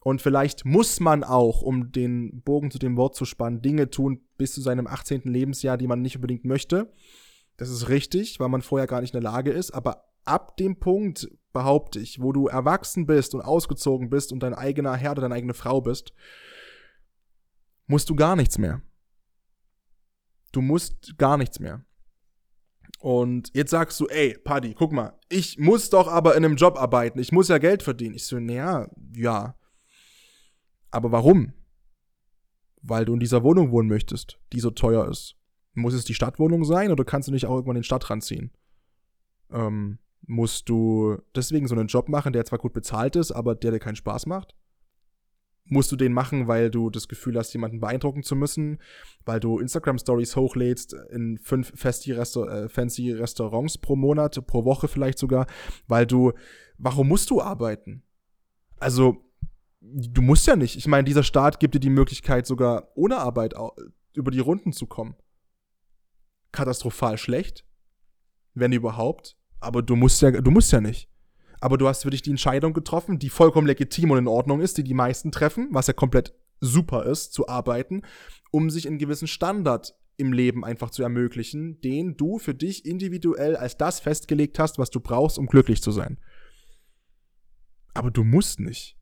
Und 0.00 0.22
vielleicht 0.22 0.64
muss 0.64 0.98
man 1.00 1.22
auch, 1.22 1.62
um 1.62 1.92
den 1.92 2.42
Bogen 2.42 2.70
zu 2.70 2.78
dem 2.78 2.96
Wort 2.96 3.14
zu 3.14 3.24
spannen, 3.24 3.62
Dinge 3.62 3.90
tun 3.90 4.20
bis 4.36 4.52
zu 4.52 4.60
seinem 4.60 4.86
18. 4.86 5.22
Lebensjahr, 5.24 5.76
die 5.76 5.86
man 5.86 6.02
nicht 6.02 6.16
unbedingt 6.16 6.44
möchte. 6.44 6.92
Das 7.62 7.70
ist 7.70 7.88
richtig, 7.88 8.40
weil 8.40 8.48
man 8.48 8.60
vorher 8.60 8.88
gar 8.88 9.00
nicht 9.00 9.14
in 9.14 9.20
der 9.20 9.30
Lage 9.30 9.52
ist. 9.52 9.70
Aber 9.70 10.08
ab 10.24 10.56
dem 10.56 10.80
Punkt, 10.80 11.28
behaupte 11.52 12.00
ich, 12.00 12.20
wo 12.20 12.32
du 12.32 12.48
erwachsen 12.48 13.06
bist 13.06 13.36
und 13.36 13.40
ausgezogen 13.40 14.10
bist 14.10 14.32
und 14.32 14.42
dein 14.42 14.52
eigener 14.52 14.96
Herr 14.96 15.12
oder 15.12 15.22
deine 15.22 15.36
eigene 15.36 15.54
Frau 15.54 15.80
bist, 15.80 16.12
musst 17.86 18.10
du 18.10 18.16
gar 18.16 18.34
nichts 18.34 18.58
mehr. 18.58 18.82
Du 20.50 20.60
musst 20.60 21.16
gar 21.18 21.36
nichts 21.36 21.60
mehr. 21.60 21.84
Und 22.98 23.54
jetzt 23.54 23.70
sagst 23.70 24.00
du, 24.00 24.08
ey, 24.08 24.36
Paddy, 24.42 24.74
guck 24.74 24.90
mal, 24.90 25.16
ich 25.28 25.56
muss 25.56 25.88
doch 25.88 26.08
aber 26.08 26.34
in 26.34 26.44
einem 26.44 26.56
Job 26.56 26.76
arbeiten, 26.76 27.20
ich 27.20 27.30
muss 27.30 27.46
ja 27.46 27.58
Geld 27.58 27.84
verdienen. 27.84 28.16
Ich 28.16 28.26
so, 28.26 28.40
naja, 28.40 28.88
ja. 29.14 29.56
Aber 30.90 31.12
warum? 31.12 31.52
Weil 32.80 33.04
du 33.04 33.14
in 33.14 33.20
dieser 33.20 33.44
Wohnung 33.44 33.70
wohnen 33.70 33.88
möchtest, 33.88 34.40
die 34.52 34.58
so 34.58 34.72
teuer 34.72 35.08
ist. 35.08 35.36
Muss 35.74 35.94
es 35.94 36.04
die 36.04 36.14
Stadtwohnung 36.14 36.64
sein 36.64 36.90
oder 36.90 37.04
kannst 37.04 37.28
du 37.28 37.32
nicht 37.32 37.46
auch 37.46 37.54
irgendwann 37.54 37.76
den 37.76 37.84
Stadtrand 37.84 38.24
ziehen? 38.24 38.50
Ähm, 39.50 39.98
musst 40.26 40.68
du 40.68 41.18
deswegen 41.34 41.66
so 41.66 41.74
einen 41.74 41.88
Job 41.88 42.08
machen, 42.08 42.32
der 42.32 42.44
zwar 42.44 42.58
gut 42.58 42.72
bezahlt 42.72 43.16
ist, 43.16 43.32
aber 43.32 43.54
der 43.54 43.70
dir 43.70 43.78
keinen 43.78 43.96
Spaß 43.96 44.26
macht? 44.26 44.54
musst 45.64 45.92
du 45.92 45.96
den 45.96 46.12
machen, 46.12 46.48
weil 46.48 46.70
du 46.70 46.90
das 46.90 47.08
Gefühl 47.08 47.38
hast, 47.38 47.52
jemanden 47.52 47.80
beeindrucken 47.80 48.22
zu 48.22 48.36
müssen, 48.36 48.78
weil 49.24 49.40
du 49.40 49.58
Instagram-Stories 49.58 50.36
hochlädst 50.36 50.94
in 51.10 51.38
fünf 51.38 51.72
Restaur 51.84 52.50
äh, 52.50 52.68
fancy 52.68 53.12
Restaurants 53.12 53.78
pro 53.78 53.96
Monat, 53.96 54.46
pro 54.46 54.64
Woche 54.64 54.88
vielleicht 54.88 55.18
sogar, 55.18 55.46
weil 55.88 56.06
du, 56.06 56.32
warum 56.78 57.08
musst 57.08 57.30
du 57.30 57.40
arbeiten? 57.40 58.02
Also, 58.78 59.24
du 59.80 60.22
musst 60.22 60.46
ja 60.46 60.56
nicht. 60.56 60.76
Ich 60.76 60.86
meine, 60.86 61.04
dieser 61.04 61.22
Staat 61.22 61.60
gibt 61.60 61.74
dir 61.74 61.80
die 61.80 61.90
Möglichkeit, 61.90 62.46
sogar 62.46 62.88
ohne 62.94 63.18
Arbeit 63.18 63.54
über 64.12 64.30
die 64.30 64.40
Runden 64.40 64.72
zu 64.72 64.86
kommen. 64.86 65.14
Katastrophal 66.52 67.18
schlecht, 67.18 67.64
wenn 68.54 68.72
überhaupt, 68.72 69.36
aber 69.60 69.82
du 69.82 69.96
musst 69.96 70.22
ja, 70.22 70.30
du 70.30 70.50
musst 70.50 70.72
ja 70.72 70.80
nicht 70.80 71.08
aber 71.62 71.78
du 71.78 71.86
hast 71.86 72.02
für 72.02 72.10
dich 72.10 72.22
die 72.22 72.30
Entscheidung 72.30 72.72
getroffen, 72.72 73.20
die 73.20 73.30
vollkommen 73.30 73.68
legitim 73.68 74.10
und 74.10 74.18
in 74.18 74.26
Ordnung 74.26 74.60
ist, 74.60 74.78
die 74.78 74.82
die 74.82 74.94
meisten 74.94 75.30
treffen, 75.30 75.68
was 75.70 75.86
ja 75.86 75.92
komplett 75.92 76.34
super 76.60 77.06
ist, 77.06 77.32
zu 77.32 77.46
arbeiten, 77.46 78.02
um 78.50 78.68
sich 78.68 78.88
einen 78.88 78.98
gewissen 78.98 79.28
Standard 79.28 79.94
im 80.16 80.32
Leben 80.32 80.64
einfach 80.64 80.90
zu 80.90 81.04
ermöglichen, 81.04 81.80
den 81.80 82.16
du 82.16 82.40
für 82.40 82.52
dich 82.52 82.84
individuell 82.84 83.54
als 83.54 83.76
das 83.76 84.00
festgelegt 84.00 84.58
hast, 84.58 84.78
was 84.78 84.90
du 84.90 84.98
brauchst, 84.98 85.38
um 85.38 85.46
glücklich 85.46 85.80
zu 85.80 85.92
sein. 85.92 86.18
Aber 87.94 88.10
du 88.10 88.24
musst 88.24 88.58
nicht. 88.58 88.96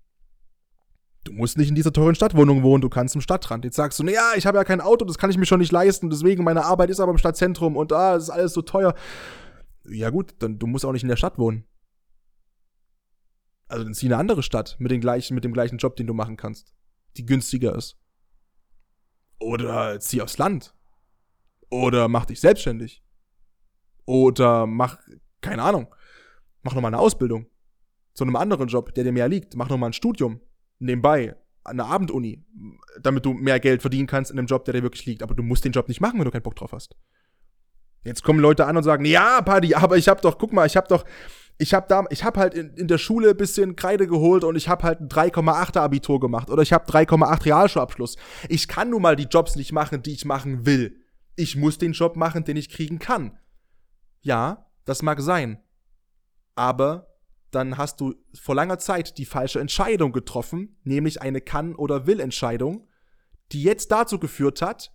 Du 1.24 1.32
musst 1.32 1.58
nicht 1.58 1.68
in 1.68 1.74
dieser 1.74 1.92
teuren 1.92 2.14
Stadtwohnung 2.14 2.62
wohnen, 2.62 2.80
du 2.80 2.88
kannst 2.88 3.14
im 3.14 3.20
Stadtrand. 3.20 3.64
Jetzt 3.64 3.76
sagst 3.76 3.98
du, 3.98 4.04
naja, 4.04 4.32
ich 4.36 4.46
habe 4.46 4.56
ja 4.56 4.64
kein 4.64 4.80
Auto, 4.80 5.04
das 5.04 5.18
kann 5.18 5.30
ich 5.30 5.36
mir 5.36 5.44
schon 5.44 5.60
nicht 5.60 5.72
leisten, 5.72 6.08
deswegen 6.08 6.44
meine 6.44 6.64
Arbeit 6.64 6.88
ist 6.88 7.00
aber 7.00 7.12
im 7.12 7.18
Stadtzentrum 7.18 7.76
und 7.76 7.90
da 7.90 8.12
ah, 8.12 8.16
ist 8.16 8.30
alles 8.30 8.54
so 8.54 8.62
teuer. 8.62 8.94
Ja 9.84 10.10
gut, 10.10 10.34
dann 10.38 10.58
du 10.58 10.66
musst 10.66 10.84
auch 10.84 10.92
nicht 10.92 11.02
in 11.02 11.08
der 11.08 11.16
Stadt 11.16 11.38
wohnen. 11.38 11.64
Also 13.68 13.84
dann 13.84 13.94
zieh 13.94 14.06
eine 14.06 14.16
andere 14.16 14.42
Stadt 14.42 14.76
mit, 14.78 14.90
den 14.90 15.00
gleichen, 15.00 15.34
mit 15.34 15.44
dem 15.44 15.52
gleichen 15.52 15.78
Job, 15.78 15.94
den 15.96 16.06
du 16.06 16.14
machen 16.14 16.36
kannst, 16.36 16.74
die 17.16 17.26
günstiger 17.26 17.74
ist. 17.74 17.98
Oder 19.38 20.00
zieh 20.00 20.22
aufs 20.22 20.38
Land. 20.38 20.74
Oder 21.70 22.08
mach 22.08 22.26
dich 22.26 22.40
selbstständig. 22.40 23.04
Oder 24.06 24.66
mach, 24.66 24.98
keine 25.40 25.62
Ahnung, 25.62 25.94
mach 26.62 26.74
nochmal 26.74 26.90
eine 26.90 26.98
Ausbildung. 26.98 27.46
Zu 28.14 28.24
einem 28.24 28.36
anderen 28.36 28.68
Job, 28.68 28.92
der 28.94 29.04
dir 29.04 29.12
mehr 29.12 29.28
liegt. 29.28 29.54
Mach 29.54 29.68
nochmal 29.68 29.90
ein 29.90 29.94
Studium. 29.94 30.40
Nebenbei. 30.80 31.36
Eine 31.62 31.84
Abenduni. 31.84 32.44
Damit 33.00 33.24
du 33.24 33.32
mehr 33.32 33.60
Geld 33.60 33.82
verdienen 33.82 34.08
kannst 34.08 34.32
in 34.32 34.38
einem 34.38 34.48
Job, 34.48 34.64
der 34.64 34.74
dir 34.74 34.82
wirklich 34.82 35.06
liegt. 35.06 35.22
Aber 35.22 35.34
du 35.34 35.42
musst 35.42 35.64
den 35.64 35.72
Job 35.72 35.86
nicht 35.86 36.00
machen, 36.00 36.18
wenn 36.18 36.24
du 36.24 36.30
keinen 36.32 36.42
Bock 36.42 36.56
drauf 36.56 36.72
hast. 36.72 36.96
Jetzt 38.02 38.24
kommen 38.24 38.40
Leute 38.40 38.66
an 38.66 38.76
und 38.76 38.82
sagen, 38.82 39.04
ja, 39.04 39.42
Paddy, 39.42 39.74
aber 39.74 39.96
ich 39.96 40.08
hab 40.08 40.22
doch, 40.22 40.38
guck 40.38 40.52
mal, 40.52 40.66
ich 40.66 40.76
hab 40.76 40.88
doch, 40.88 41.04
ich 41.58 41.74
habe 41.74 41.86
da, 41.86 42.04
ich 42.08 42.24
habe 42.24 42.40
halt 42.40 42.54
in, 42.54 42.70
in, 42.74 42.88
der 42.88 42.96
Schule 42.96 43.34
bisschen 43.34 43.76
Kreide 43.76 44.06
geholt 44.06 44.44
und 44.44 44.56
ich 44.56 44.70
habe 44.70 44.82
halt 44.84 45.00
ein 45.00 45.08
3,8er 45.10 45.80
Abitur 45.80 46.18
gemacht 46.18 46.48
oder 46.48 46.62
ich 46.62 46.72
habe 46.72 46.90
3,8 46.90 47.44
Realschulabschluss. 47.44 48.16
Ich 48.48 48.66
kann 48.66 48.88
nun 48.88 49.02
mal 49.02 49.14
die 49.14 49.28
Jobs 49.30 49.56
nicht 49.56 49.72
machen, 49.72 50.02
die 50.02 50.12
ich 50.12 50.24
machen 50.24 50.64
will. 50.64 50.96
Ich 51.36 51.56
muss 51.56 51.76
den 51.76 51.92
Job 51.92 52.16
machen, 52.16 52.44
den 52.44 52.56
ich 52.56 52.70
kriegen 52.70 52.98
kann. 52.98 53.38
Ja, 54.22 54.70
das 54.86 55.02
mag 55.02 55.20
sein. 55.20 55.62
Aber 56.54 57.09
dann 57.50 57.76
hast 57.76 58.00
du 58.00 58.14
vor 58.34 58.54
langer 58.54 58.78
Zeit 58.78 59.18
die 59.18 59.24
falsche 59.24 59.60
Entscheidung 59.60 60.12
getroffen, 60.12 60.78
nämlich 60.84 61.20
eine 61.20 61.40
Kann- 61.40 61.74
oder 61.74 62.06
Will-Entscheidung, 62.06 62.88
die 63.52 63.62
jetzt 63.62 63.90
dazu 63.90 64.18
geführt 64.18 64.62
hat, 64.62 64.92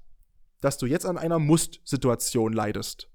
dass 0.62 0.78
du 0.78 0.86
jetzt 0.86 1.06
an 1.06 1.18
einer 1.18 1.40
Muss-Situation 1.40 2.54
leidest. 2.54 3.10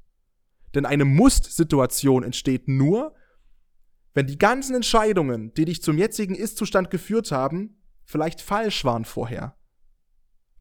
Denn 0.75 0.87
eine 0.87 1.05
Muss-Situation 1.05 2.23
entsteht 2.23 2.69
nur, 2.69 3.15
wenn 4.13 4.27
die 4.27 4.39
ganzen 4.39 4.75
Entscheidungen, 4.75 5.55
die 5.55 5.65
dich 5.65 5.83
zum 5.83 5.97
jetzigen 5.97 6.35
Ist-Zustand 6.35 6.91
geführt 6.91 7.33
haben, 7.33 7.81
vielleicht 8.05 8.41
falsch 8.41 8.85
waren 8.85 9.05
vorher. 9.05 9.57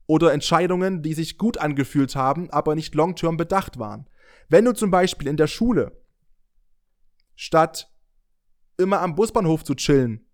Oder 0.05 0.33
Entscheidungen, 0.33 1.03
die 1.03 1.13
sich 1.13 1.37
gut 1.37 1.57
angefühlt 1.57 2.15
haben, 2.15 2.49
aber 2.49 2.75
nicht 2.75 2.95
long-term 2.95 3.37
bedacht 3.37 3.77
waren. 3.77 4.09
Wenn 4.47 4.65
du 4.65 4.73
zum 4.73 4.89
Beispiel 4.89 5.27
in 5.27 5.37
der 5.37 5.47
Schule 5.47 6.03
statt 7.35 7.91
immer 8.79 9.01
am 9.01 9.15
Busbahnhof 9.15 9.63
zu 9.63 9.75
chillen, 9.75 10.25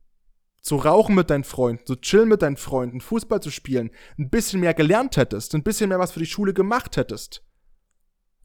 zu 0.61 0.77
rauchen 0.77 1.15
mit 1.15 1.29
deinen 1.29 1.43
Freunden, 1.43 1.85
zu 1.85 1.95
chillen 1.95 2.29
mit 2.29 2.41
deinen 2.41 2.57
Freunden, 2.57 3.01
Fußball 3.01 3.41
zu 3.41 3.51
spielen, 3.51 3.91
ein 4.17 4.29
bisschen 4.29 4.61
mehr 4.61 4.73
gelernt 4.73 5.17
hättest, 5.17 5.53
ein 5.53 5.63
bisschen 5.63 5.89
mehr 5.89 5.99
was 5.99 6.11
für 6.11 6.19
die 6.19 6.25
Schule 6.25 6.53
gemacht 6.53 6.97
hättest. 6.97 7.43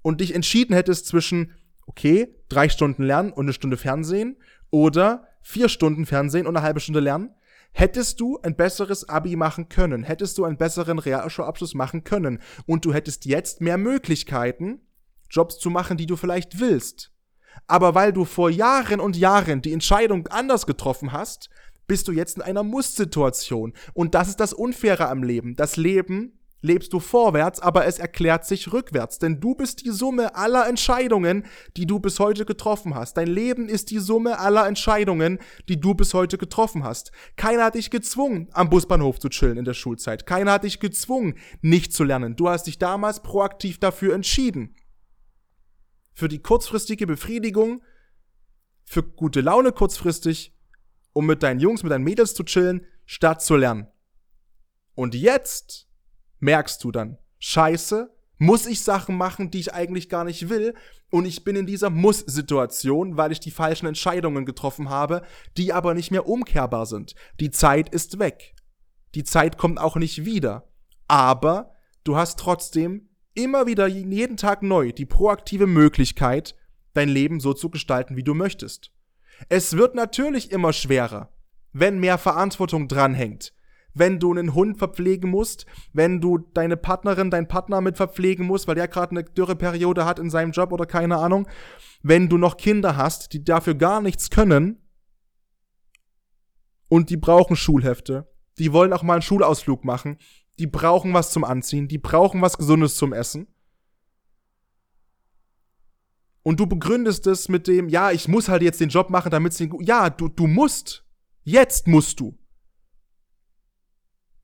Und 0.03 0.21
dich 0.21 0.35
entschieden 0.35 0.75
hättest 0.75 1.07
zwischen, 1.07 1.55
okay, 1.87 2.35
drei 2.49 2.69
Stunden 2.69 3.03
lernen 3.03 3.33
und 3.33 3.45
eine 3.45 3.53
Stunde 3.53 3.77
Fernsehen 3.77 4.37
oder 4.71 5.29
vier 5.43 5.69
Stunden 5.69 6.07
Fernsehen 6.07 6.47
und 6.47 6.57
eine 6.57 6.65
halbe 6.65 6.81
Stunde 6.81 7.01
lernen, 7.01 7.35
hättest 7.73 8.21
du 8.21 8.39
ein 8.43 8.57
besseres 8.57 9.09
Abi 9.09 9.37
machen 9.37 9.69
können, 9.69 10.03
hättest 10.03 10.39
du 10.39 10.45
einen 10.45 10.57
besseren 10.57 10.99
Realschulabschluss 10.99 11.75
machen 11.75 12.05
können 12.05 12.41
und 12.67 12.85
du 12.85 12.93
hättest 12.93 13.27
jetzt 13.27 13.61
mehr 13.61 13.79
Möglichkeiten, 13.79 14.81
Jobs 15.31 15.59
zu 15.59 15.71
machen, 15.71 15.97
die 15.97 16.07
du 16.07 16.17
vielleicht 16.17 16.59
willst. 16.59 17.13
Aber 17.67 17.95
weil 17.95 18.13
du 18.13 18.25
vor 18.25 18.51
Jahren 18.51 19.01
und 19.01 19.17
Jahren 19.17 19.63
die 19.63 19.73
Entscheidung 19.73 20.27
anders 20.29 20.67
getroffen 20.67 21.13
hast, 21.13 21.51
bist 21.87 22.09
du 22.09 22.13
jetzt 22.13 22.37
in 22.37 22.43
einer 22.43 22.63
Muss-Situation. 22.63 23.73
Und 23.95 24.15
das 24.15 24.29
ist 24.29 24.41
das 24.41 24.53
Unfaire 24.53 25.09
am 25.09 25.23
Leben. 25.23 25.57
Das 25.57 25.77
Leben 25.77 26.41
lebst 26.63 26.93
du 26.93 27.01
vorwärts, 27.01 27.61
aber 27.61 27.87
es 27.87 27.99
erklärt 27.99 28.45
sich 28.45 28.73
rückwärts, 28.73 29.19
denn 29.19 29.41
du 29.41 29.55
bist 29.55 29.85
die 29.85 29.91
Summe 29.91 30.35
aller 30.35 30.69
Entscheidungen, 30.69 31.45
die 31.77 31.87
du 31.87 31.99
bis 32.01 32.19
heute 32.19 32.45
getroffen 32.45 32.95
hast. 32.95 33.17
Dein 33.17 33.29
Leben 33.29 33.69
ist 33.69 33.91
die 33.91 33.99
Summe 33.99 34.39
aller 34.39 34.67
Entscheidungen, 34.67 35.39
die 35.69 35.81
du 35.81 35.95
bis 35.95 36.15
heute 36.15 36.39
getroffen 36.39 36.85
hast. 36.85 37.13
Keiner 37.37 37.65
hat 37.65 37.75
dich 37.75 37.91
gezwungen, 37.91 38.49
am 38.53 38.71
Busbahnhof 38.71 39.19
zu 39.19 39.29
chillen 39.29 39.59
in 39.59 39.65
der 39.65 39.75
Schulzeit. 39.75 40.27
Keiner 40.27 40.53
hat 40.53 40.65
dich 40.65 40.81
gezwungen, 40.81 41.35
nicht 41.63 41.93
zu 41.93 42.05
lernen. 42.05 42.37
Du 42.37 42.49
hast 42.49 42.67
dich 42.67 42.79
damals 42.79 43.23
proaktiv 43.23 43.79
dafür 43.79 44.15
entschieden. 44.15 44.75
Für 46.21 46.29
die 46.29 46.43
kurzfristige 46.43 47.07
Befriedigung, 47.07 47.83
für 48.85 49.03
gute 49.03 49.41
Laune 49.41 49.73
kurzfristig, 49.73 50.55
um 51.15 51.25
mit 51.25 51.43
deinen 51.43 51.61
Jungs, 51.61 51.83
mit 51.83 51.91
deinen 51.91 52.05
Mädels 52.05 52.35
zu 52.35 52.45
chillen, 52.45 52.85
statt 53.07 53.41
zu 53.41 53.57
lernen. 53.57 53.87
Und 54.95 55.15
jetzt 55.15 55.89
merkst 56.39 56.85
du 56.85 56.93
dann, 56.93 57.17
scheiße, 57.39 58.15
muss 58.37 58.67
ich 58.67 58.85
Sachen 58.85 59.17
machen, 59.17 59.51
die 59.51 59.61
ich 59.61 59.73
eigentlich 59.73 60.11
gar 60.11 60.25
nicht 60.25 60.51
will. 60.51 60.75
Und 61.09 61.25
ich 61.25 61.43
bin 61.43 61.57
in 61.57 61.65
dieser 61.65 61.89
Muss-Situation, 61.89 63.17
weil 63.17 63.33
ich 63.33 63.41
die 63.41 63.51
falschen 63.51 63.87
Entscheidungen 63.87 64.45
getroffen 64.45 64.91
habe, 64.91 65.23
die 65.57 65.73
aber 65.73 65.95
nicht 65.95 66.11
mehr 66.11 66.27
umkehrbar 66.27 66.85
sind. 66.85 67.15
Die 67.41 67.51
Zeit 67.51 67.89
ist 67.89 68.19
weg. 68.19 68.55
Die 69.15 69.25
Zeit 69.25 69.57
kommt 69.57 69.81
auch 69.81 69.97
nicht 69.97 70.27
wieder. 70.27 70.69
Aber 71.09 71.73
du 72.05 72.17
hast 72.19 72.39
trotzdem 72.39 73.10
immer 73.43 73.67
wieder 73.67 73.87
jeden 73.87 74.37
Tag 74.37 74.63
neu 74.63 74.93
die 74.93 75.07
proaktive 75.07 75.67
Möglichkeit, 75.67 76.55
dein 76.95 77.09
Leben 77.09 77.41
so 77.41 77.53
zu 77.53 77.71
gestalten, 77.71 78.17
wie 78.17 78.25
du 78.25 78.35
möchtest. 78.35 78.93
Es 79.49 79.77
wird 79.77 79.95
natürlich 79.95 80.51
immer 80.51 80.73
schwerer, 80.73 81.33
wenn 81.73 81.99
mehr 81.99 82.19
Verantwortung 82.19 82.89
dranhängt, 82.89 83.53
wenn 83.95 84.19
du 84.19 84.33
einen 84.33 84.55
Hund 84.55 84.79
verpflegen 84.79 85.31
musst, 85.31 85.67
wenn 85.93 86.21
du 86.21 86.39
deine 86.39 86.77
Partnerin, 86.77 87.31
deinen 87.31 87.49
Partner 87.49 87.81
mit 87.81 87.97
verpflegen 87.97 88.47
musst, 88.47 88.69
weil 88.69 88.75
der 88.75 88.89
gerade 88.89 89.13
eine 89.13 89.25
Dürreperiode 89.25 90.05
hat 90.05 90.19
in 90.19 90.31
seinem 90.31 90.53
Job 90.53 90.73
oder 90.73 90.87
keine 90.87 91.17
Ahnung, 91.17 91.49
wenn 92.03 92.29
du 92.29 92.39
noch 92.39 92.57
Kinder 92.57 92.97
hast, 92.97 93.33
die 93.33 93.45
dafür 93.45 93.75
gar 93.75 94.01
nichts 94.01 94.31
können 94.31 94.79
und 96.89 97.11
die 97.11 97.17
brauchen 97.17 97.57
Schulhefte, 97.57 98.29
die 98.59 98.73
wollen 98.73 98.93
auch 98.93 99.03
mal 99.03 99.15
einen 99.15 99.23
Schulausflug 99.23 99.85
machen, 99.85 100.19
die 100.61 100.67
brauchen 100.67 101.15
was 101.15 101.33
zum 101.33 101.43
Anziehen, 101.43 101.89
die 101.89 101.97
brauchen 101.97 102.43
was 102.43 102.59
Gesundes 102.59 102.95
zum 102.95 103.15
Essen. 103.15 103.49
Und 106.43 106.61
du 106.61 106.67
begründest 106.67 107.27
es 107.27 107.49
mit 107.49 107.67
dem, 107.67 107.89
ja, 107.89 108.11
ich 108.11 108.29
muss 108.29 108.51
halt 108.51 108.61
jetzt 108.61 108.79
den 108.79 108.91
Job 108.91 109.09
machen, 109.09 109.31
damit 109.31 109.53
es 109.53 109.59
den, 109.59 109.75
ja, 109.81 110.11
du, 110.11 110.29
du 110.29 110.47
musst. 110.47 111.07
Jetzt 111.45 111.89
musst 111.89 112.21
du. 112.21 112.39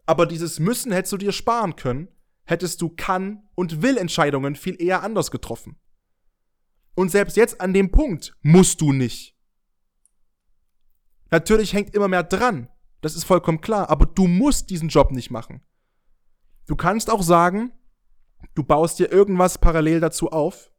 Aber 0.07 0.25
dieses 0.25 0.59
Müssen 0.59 0.91
hättest 0.91 1.13
du 1.13 1.19
dir 1.19 1.33
sparen 1.33 1.77
können, 1.77 2.09
hättest 2.45 2.81
du 2.81 2.89
kann 2.89 3.43
und 3.55 3.83
will 3.83 3.99
Entscheidungen 3.99 4.57
viel 4.57 4.81
eher 4.81 5.03
anders 5.03 5.31
getroffen. 5.31 5.77
Und 6.95 7.11
selbst 7.11 7.37
jetzt 7.37 7.61
an 7.61 7.75
dem 7.75 7.91
Punkt 7.91 8.35
musst 8.41 8.81
du 8.81 8.95
nicht. 8.95 9.37
Natürlich 11.31 11.75
hängt 11.75 11.95
immer 11.95 12.09
mehr 12.09 12.23
dran, 12.23 12.71
das 13.03 13.17
ist 13.17 13.25
vollkommen 13.25 13.61
klar, 13.61 13.91
aber 13.91 14.07
du 14.07 14.27
musst 14.27 14.71
diesen 14.71 14.89
Job 14.89 15.11
nicht 15.11 15.31
machen. 15.31 15.61
Du 16.67 16.77
kannst 16.77 17.11
auch 17.11 17.23
sagen, 17.23 17.73
du 18.55 18.63
baust 18.63 18.99
dir 18.99 19.11
irgendwas 19.13 19.59
parallel 19.59 20.01
dazu 20.01 20.31
auf, 20.31 20.73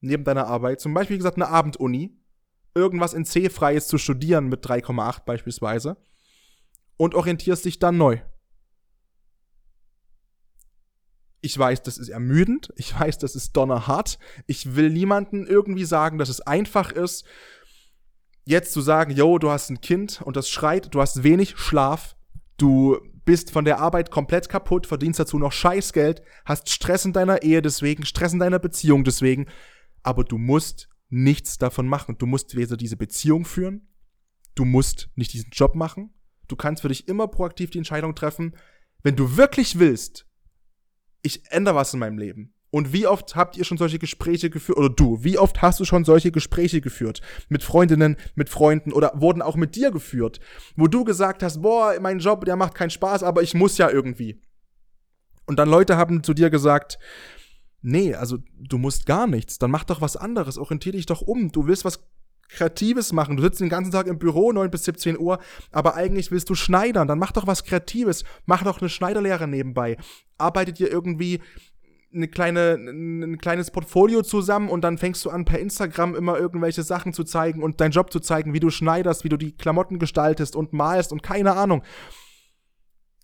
neben 0.00 0.24
deiner 0.24 0.46
Arbeit, 0.46 0.80
zum 0.80 0.94
Beispiel, 0.94 1.14
wie 1.14 1.18
gesagt, 1.18 1.36
eine 1.36 1.48
Abenduni, 1.48 2.16
irgendwas 2.74 3.14
in 3.14 3.24
C-Freies 3.24 3.88
zu 3.88 3.98
studieren 3.98 4.48
mit 4.48 4.64
3,8 4.64 5.24
beispielsweise 5.24 5.96
und 6.96 7.14
orientierst 7.14 7.64
dich 7.64 7.78
dann 7.78 7.96
neu. 7.96 8.20
Ich 11.40 11.56
weiß, 11.56 11.82
das 11.82 11.98
ist 11.98 12.08
ermüdend. 12.08 12.72
Ich 12.76 12.98
weiß, 12.98 13.18
das 13.18 13.36
ist 13.36 13.52
donnerhart. 13.52 14.18
Ich 14.46 14.74
will 14.74 14.90
niemanden 14.90 15.46
irgendwie 15.46 15.84
sagen, 15.84 16.18
dass 16.18 16.28
es 16.28 16.40
einfach 16.40 16.90
ist, 16.90 17.24
jetzt 18.44 18.72
zu 18.72 18.80
sagen, 18.80 19.12
yo, 19.12 19.38
du 19.38 19.50
hast 19.50 19.70
ein 19.70 19.80
Kind 19.80 20.20
und 20.22 20.36
das 20.36 20.48
schreit, 20.48 20.94
du 20.94 21.00
hast 21.00 21.22
wenig 21.22 21.56
Schlaf, 21.58 22.16
du 22.56 22.98
bist 23.28 23.50
von 23.50 23.66
der 23.66 23.78
Arbeit 23.78 24.10
komplett 24.10 24.48
kaputt, 24.48 24.86
verdienst 24.86 25.20
dazu 25.20 25.38
noch 25.38 25.52
Scheißgeld, 25.52 26.22
hast 26.46 26.70
Stress 26.70 27.04
in 27.04 27.12
deiner 27.12 27.42
Ehe 27.42 27.60
deswegen, 27.60 28.06
Stress 28.06 28.32
in 28.32 28.38
deiner 28.38 28.58
Beziehung 28.58 29.04
deswegen, 29.04 29.44
aber 30.02 30.24
du 30.24 30.38
musst 30.38 30.88
nichts 31.10 31.58
davon 31.58 31.86
machen. 31.86 32.16
Du 32.16 32.24
musst 32.24 32.56
weder 32.56 32.78
diese 32.78 32.96
Beziehung 32.96 33.44
führen, 33.44 33.86
du 34.54 34.64
musst 34.64 35.10
nicht 35.14 35.34
diesen 35.34 35.50
Job 35.50 35.74
machen, 35.74 36.14
du 36.48 36.56
kannst 36.56 36.80
für 36.80 36.88
dich 36.88 37.06
immer 37.06 37.28
proaktiv 37.28 37.68
die 37.68 37.76
Entscheidung 37.76 38.14
treffen, 38.14 38.56
wenn 39.02 39.14
du 39.14 39.36
wirklich 39.36 39.78
willst, 39.78 40.26
ich 41.20 41.52
ändere 41.52 41.74
was 41.74 41.92
in 41.92 42.00
meinem 42.00 42.16
Leben. 42.16 42.54
Und 42.70 42.92
wie 42.92 43.06
oft 43.06 43.34
habt 43.34 43.56
ihr 43.56 43.64
schon 43.64 43.78
solche 43.78 43.98
Gespräche 43.98 44.50
geführt, 44.50 44.78
oder 44.78 44.90
du, 44.90 45.24
wie 45.24 45.38
oft 45.38 45.62
hast 45.62 45.80
du 45.80 45.84
schon 45.84 46.04
solche 46.04 46.30
Gespräche 46.30 46.80
geführt? 46.80 47.22
Mit 47.48 47.62
Freundinnen, 47.62 48.16
mit 48.34 48.50
Freunden 48.50 48.92
oder 48.92 49.12
wurden 49.14 49.40
auch 49.40 49.56
mit 49.56 49.74
dir 49.74 49.90
geführt, 49.90 50.40
wo 50.76 50.86
du 50.86 51.04
gesagt 51.04 51.42
hast, 51.42 51.62
boah, 51.62 51.94
mein 52.00 52.18
Job, 52.18 52.44
der 52.44 52.56
macht 52.56 52.74
keinen 52.74 52.90
Spaß, 52.90 53.22
aber 53.22 53.42
ich 53.42 53.54
muss 53.54 53.78
ja 53.78 53.88
irgendwie. 53.88 54.42
Und 55.46 55.58
dann 55.58 55.70
Leute 55.70 55.96
haben 55.96 56.22
zu 56.22 56.34
dir 56.34 56.50
gesagt, 56.50 56.98
nee, 57.80 58.14
also 58.14 58.38
du 58.58 58.76
musst 58.76 59.06
gar 59.06 59.26
nichts, 59.26 59.58
dann 59.58 59.70
mach 59.70 59.84
doch 59.84 60.02
was 60.02 60.16
anderes, 60.16 60.58
orientier 60.58 60.92
dich 60.92 61.06
doch 61.06 61.22
um, 61.22 61.50
du 61.50 61.66
willst 61.66 61.86
was 61.86 62.00
Kreatives 62.48 63.12
machen. 63.12 63.36
Du 63.36 63.42
sitzt 63.42 63.60
den 63.60 63.68
ganzen 63.68 63.92
Tag 63.92 64.06
im 64.06 64.18
Büro, 64.18 64.52
9 64.52 64.70
bis 64.70 64.84
17 64.84 65.18
Uhr, 65.18 65.38
aber 65.70 65.94
eigentlich 65.94 66.30
willst 66.30 66.48
du 66.48 66.54
schneidern. 66.54 67.06
Dann 67.06 67.18
mach 67.18 67.32
doch 67.32 67.46
was 67.46 67.64
Kreatives. 67.64 68.24
Mach 68.46 68.62
doch 68.62 68.80
eine 68.80 68.88
Schneiderlehre 68.88 69.46
nebenbei. 69.46 69.96
Arbeitet 70.38 70.78
dir 70.78 70.90
irgendwie 70.90 71.40
eine 72.12 72.28
kleine, 72.28 72.74
ein 72.74 73.38
kleines 73.38 73.70
Portfolio 73.70 74.22
zusammen 74.22 74.68
und 74.70 74.82
dann 74.82 74.98
fängst 74.98 75.24
du 75.24 75.30
an, 75.30 75.44
per 75.44 75.58
Instagram 75.58 76.14
immer 76.14 76.38
irgendwelche 76.38 76.82
Sachen 76.82 77.12
zu 77.12 77.24
zeigen 77.24 77.62
und 77.62 77.80
deinen 77.80 77.90
Job 77.90 78.10
zu 78.10 78.20
zeigen, 78.20 78.54
wie 78.54 78.60
du 78.60 78.70
schneiderst, 78.70 79.24
wie 79.24 79.28
du 79.28 79.36
die 79.36 79.56
Klamotten 79.56 79.98
gestaltest 79.98 80.56
und 80.56 80.72
malst 80.72 81.12
und 81.12 81.22
keine 81.22 81.54
Ahnung. 81.54 81.82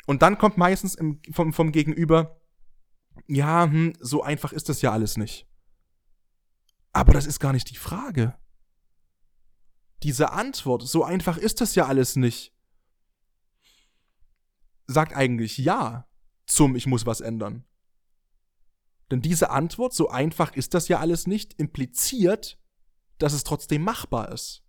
Und 0.07 0.23
dann 0.23 0.37
kommt 0.37 0.59
meistens 0.59 0.95
im, 0.95 1.21
vom, 1.33 1.53
vom 1.53 1.73
Gegenüber, 1.73 2.41
ja, 3.26 3.64
hm, 3.64 3.95
so 4.00 4.23
einfach 4.23 4.53
ist 4.53 4.69
das 4.69 4.83
ja 4.83 4.93
alles 4.93 5.17
nicht. 5.17 5.47
Aber 6.93 7.12
das 7.12 7.26
ist 7.26 7.41
gar 7.41 7.53
nicht 7.53 7.71
die 7.71 7.76
Frage 7.76 8.35
diese 10.05 10.33
Antwort, 10.33 10.83
so 10.87 11.03
einfach 11.03 11.38
ist 11.38 11.62
das 11.62 11.75
ja 11.75 11.87
alles 11.87 12.14
nicht, 12.14 12.53
sagt 14.87 15.17
eigentlich 15.17 15.57
ja 15.57 16.07
zum 16.47 16.76
Ich 16.76 16.87
muss 16.87 17.07
was 17.07 17.23
ändern. 17.23 17.64
Denn 19.14 19.23
diese 19.23 19.50
Antwort, 19.50 19.94
so 19.94 20.09
einfach 20.09 20.56
ist 20.56 20.75
das 20.75 20.88
ja 20.88 20.99
alles 20.99 21.28
nicht, 21.28 21.54
impliziert, 21.61 22.59
dass 23.18 23.33
es 23.33 23.44
trotzdem 23.44 23.83
machbar 23.83 24.33
ist. 24.33 24.64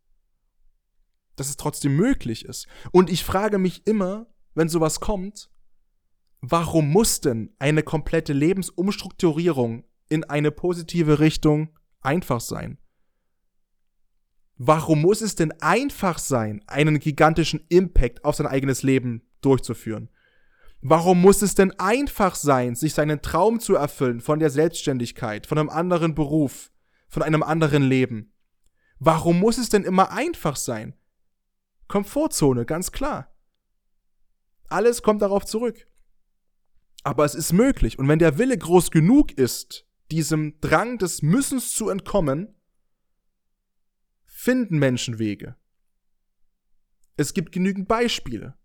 Dass 1.35 1.49
es 1.49 1.57
trotzdem 1.57 1.95
möglich 1.95 2.45
ist. 2.45 2.67
Und 2.91 3.09
ich 3.09 3.23
frage 3.23 3.57
mich 3.57 3.87
immer, 3.87 4.27
wenn 4.53 4.69
sowas 4.69 4.99
kommt, 4.99 5.49
warum 6.41 6.91
muss 6.91 7.21
denn 7.21 7.55
eine 7.57 7.81
komplette 7.81 8.33
Lebensumstrukturierung 8.33 9.83
in 10.09 10.23
eine 10.25 10.51
positive 10.51 11.17
Richtung 11.17 11.75
einfach 12.01 12.39
sein? 12.39 12.77
Warum 14.57 15.01
muss 15.01 15.21
es 15.21 15.33
denn 15.33 15.53
einfach 15.59 16.19
sein, 16.19 16.61
einen 16.67 16.99
gigantischen 16.99 17.65
Impact 17.69 18.23
auf 18.23 18.35
sein 18.35 18.45
eigenes 18.45 18.83
Leben 18.83 19.23
durchzuführen? 19.41 20.09
Warum 20.87 21.19
muss 21.19 21.41
es 21.41 21.55
denn 21.55 21.71
einfach 21.79 22.35
sein, 22.35 22.75
sich 22.75 22.93
seinen 22.93 23.23
Traum 23.23 23.59
zu 23.59 23.73
erfüllen 23.73 24.21
von 24.21 24.37
der 24.37 24.51
Selbstständigkeit, 24.51 25.47
von 25.47 25.57
einem 25.57 25.71
anderen 25.71 26.13
Beruf, 26.13 26.71
von 27.07 27.23
einem 27.23 27.41
anderen 27.41 27.81
Leben? 27.81 28.31
Warum 28.99 29.39
muss 29.39 29.57
es 29.57 29.69
denn 29.69 29.83
immer 29.83 30.11
einfach 30.11 30.55
sein? 30.55 30.93
Komfortzone, 31.87 32.65
ganz 32.65 32.91
klar. 32.91 33.35
Alles 34.69 35.01
kommt 35.01 35.23
darauf 35.23 35.43
zurück. 35.43 35.87
Aber 37.01 37.25
es 37.25 37.33
ist 37.33 37.51
möglich. 37.51 37.97
Und 37.97 38.07
wenn 38.07 38.19
der 38.19 38.37
Wille 38.37 38.55
groß 38.55 38.91
genug 38.91 39.31
ist, 39.31 39.87
diesem 40.11 40.61
Drang 40.61 40.99
des 40.99 41.23
Müssens 41.23 41.73
zu 41.73 41.89
entkommen, 41.89 42.53
finden 44.27 44.77
Menschen 44.77 45.17
Wege. 45.17 45.55
Es 47.17 47.33
gibt 47.33 47.51
genügend 47.51 47.87
Beispiele 47.87 48.55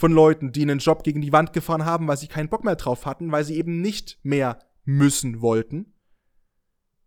von 0.00 0.12
Leuten, 0.12 0.50
die 0.50 0.62
einen 0.62 0.78
Job 0.78 1.04
gegen 1.04 1.20
die 1.20 1.32
Wand 1.32 1.52
gefahren 1.52 1.84
haben, 1.84 2.08
weil 2.08 2.16
sie 2.16 2.26
keinen 2.26 2.48
Bock 2.48 2.64
mehr 2.64 2.76
drauf 2.76 3.04
hatten, 3.04 3.30
weil 3.30 3.44
sie 3.44 3.56
eben 3.56 3.82
nicht 3.82 4.18
mehr 4.22 4.58
müssen 4.84 5.42
wollten, 5.42 5.92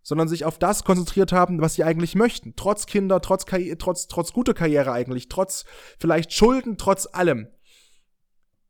sondern 0.03 0.27
sich 0.27 0.45
auf 0.45 0.59
das 0.59 0.83
konzentriert 0.83 1.31
haben, 1.31 1.59
was 1.59 1.73
sie 1.73 1.83
eigentlich 1.83 2.13
möchten. 2.13 2.53
Trotz 2.55 2.85
Kinder, 2.85 3.19
trotz, 3.19 3.47
Karri 3.47 3.75
trotz, 3.79 4.07
trotz 4.07 4.31
guter 4.31 4.53
Karriere 4.53 4.91
eigentlich, 4.91 5.27
trotz 5.27 5.65
vielleicht 5.99 6.33
Schulden, 6.33 6.77
trotz 6.77 7.07
allem. 7.11 7.47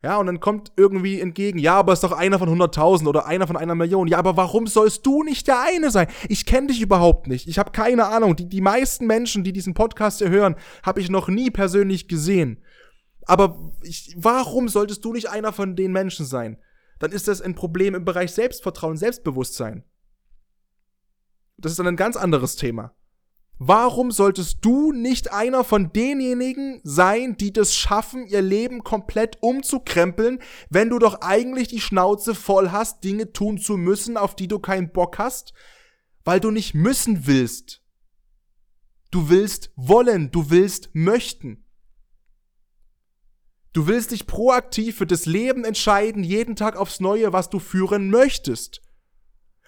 Ja, 0.02 0.18
und 0.18 0.26
dann 0.26 0.40
kommt 0.40 0.72
irgendwie 0.78 1.20
entgegen, 1.20 1.60
ja, 1.60 1.76
aber 1.76 1.92
ist 1.92 2.04
doch 2.04 2.12
einer 2.14 2.40
von 2.40 2.50
100.000 2.50 3.08
oder 3.08 3.26
einer 3.26 3.48
von 3.48 3.58
einer 3.58 3.76
Million. 3.76 4.08
Ja, 4.08 4.20
aber 4.20 4.38
warum 4.38 4.68
sollst 4.68 5.06
du 5.06 5.24
nicht 5.24 5.48
der 5.48 5.62
eine 5.62 5.92
sein? 5.92 6.08
Ich 6.28 6.46
kenne 6.46 6.68
dich 6.68 6.82
überhaupt 6.82 7.28
nicht. 7.28 7.48
Ich 7.48 7.58
habe 7.58 7.72
keine 7.72 8.08
Ahnung. 8.08 8.36
Die, 8.36 8.48
die 8.48 8.60
meisten 8.60 9.08
Menschen, 9.08 9.46
die 9.46 9.54
diesen 9.54 9.74
Podcast 9.74 10.20
hier 10.20 10.30
hören, 10.30 10.56
habe 10.82 11.00
ich 11.00 11.10
noch 11.10 11.30
nie 11.30 11.52
persönlich 11.52 12.10
gesehen. 12.10 12.62
Aber 13.26 13.72
ich, 13.82 14.14
warum 14.18 14.70
solltest 14.70 15.04
du 15.06 15.14
nicht 15.14 15.30
einer 15.30 15.54
von 15.54 15.76
den 15.76 15.92
Menschen 15.92 16.26
sein? 16.26 16.58
Dann 17.00 17.12
ist 17.12 17.28
das 17.28 17.42
ein 17.42 17.56
Problem 17.56 17.96
im 17.96 18.06
Bereich 18.06 18.32
Selbstvertrauen, 18.32 18.98
Selbstbewusstsein. 18.98 19.84
Das 21.58 21.72
ist 21.72 21.80
dann 21.80 21.88
ein 21.88 21.96
ganz 21.96 22.16
anderes 22.16 22.56
Thema. 22.56 22.96
Warum 23.60 24.12
solltest 24.12 24.58
du 24.62 24.92
nicht 24.92 25.32
einer 25.32 25.64
von 25.64 25.94
denjenigen 25.94 26.82
sein, 26.84 27.38
die 27.38 27.54
das 27.54 27.76
schaffen, 27.76 28.26
ihr 28.26 28.42
Leben 28.42 28.84
komplett 28.84 29.38
umzukrempeln, 29.42 30.40
wenn 30.70 30.90
du 30.90 31.00
doch 31.00 31.22
eigentlich 31.22 31.68
die 31.68 31.80
Schnauze 31.80 32.36
voll 32.36 32.72
hast, 32.72 33.04
Dinge 33.04 33.32
tun 33.32 33.60
zu 33.60 33.78
müssen, 33.78 34.18
auf 34.18 34.36
die 34.36 34.48
du 34.48 34.60
keinen 34.60 34.92
Bock 34.92 35.20
hast, 35.20 35.54
weil 36.26 36.40
du 36.40 36.52
nicht 36.52 36.74
müssen 36.74 37.28
willst. 37.28 37.82
Du 39.12 39.30
willst 39.30 39.72
wollen, 39.76 40.32
du 40.32 40.50
willst 40.50 40.90
möchten. 40.94 41.63
Du 43.74 43.88
willst 43.88 44.12
dich 44.12 44.28
proaktiv 44.28 44.98
für 44.98 45.08
das 45.08 45.26
Leben 45.26 45.66
entscheiden, 45.66 46.24
jeden 46.24 46.56
Tag 46.56 46.78
aufs 46.78 47.00
Neue, 47.00 47.34
was 47.34 47.50
du 47.50 47.58
führen 47.58 48.12
möchtest. 48.12 48.82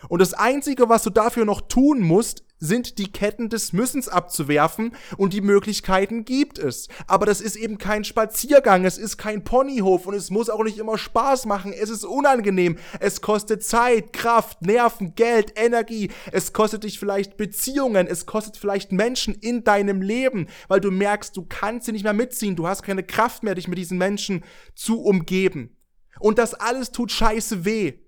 Und 0.10 0.19
das 0.19 0.34
Einzige, 0.34 0.89
was 0.89 1.03
du 1.03 1.10
dafür 1.10 1.45
noch 1.45 1.62
tun 1.62 2.01
musst, 2.01 2.43
sind 2.60 2.97
die 2.97 3.12
Ketten 3.12 3.49
des 3.49 3.73
Müssens 3.73 4.08
abzuwerfen 4.08 4.95
und 5.17 5.34
die 5.34 5.41
Möglichkeiten 5.41 6.23
gibt 6.23 6.58
es. 6.58 6.88
Aber 7.05 7.25
das 7.25 7.41
ist 7.41 7.55
eben 7.55 7.77
kein 7.77 8.03
Spaziergang, 8.03 8.86
es 8.86 8.97
ist 8.97 9.17
kein 9.17 9.43
Ponyhof 9.43 10.05
und 10.08 10.13
es 10.13 10.29
muss 10.29 10.49
auch 10.49 10.63
nicht 10.63 10.77
immer 10.77 10.97
Spaß 10.97 11.45
machen, 11.45 11.73
es 11.73 11.89
ist 11.89 12.05
unangenehm, 12.05 12.77
es 12.99 13.21
kostet 13.21 13.63
Zeit, 13.63 14.13
Kraft, 14.13 14.62
Nerven, 14.62 15.15
Geld, 15.15 15.53
Energie, 15.58 16.12
es 16.31 16.53
kostet 16.53 16.84
dich 16.86 16.97
vielleicht 16.97 17.36
Beziehungen, 17.38 18.08
es 18.08 18.25
kostet 18.25 18.58
vielleicht 18.58 18.91
Menschen 18.91 19.34
in 19.36 19.63
deinem 19.63 20.01
Leben, 20.01 20.47
weil 20.67 20.79
du 20.79 20.91
merkst, 20.91 21.36
du 21.36 21.45
kannst 21.47 21.88
sie 21.88 21.91
nicht 21.91 22.03
mehr 22.03 22.13
mitziehen, 22.13 22.55
du 22.55 22.67
hast 22.67 22.84
keine 22.84 23.03
Kraft 23.03 23.43
mehr, 23.43 23.55
dich 23.55 23.67
mit 23.67 23.77
diesen 23.77 23.97
Menschen 23.97 24.43
zu 24.75 25.01
umgeben. 25.01 25.75
Und 26.19 26.38
das 26.38 26.53
alles 26.53 26.91
tut 26.91 27.12
scheiße 27.12 27.65
weh 27.65 28.05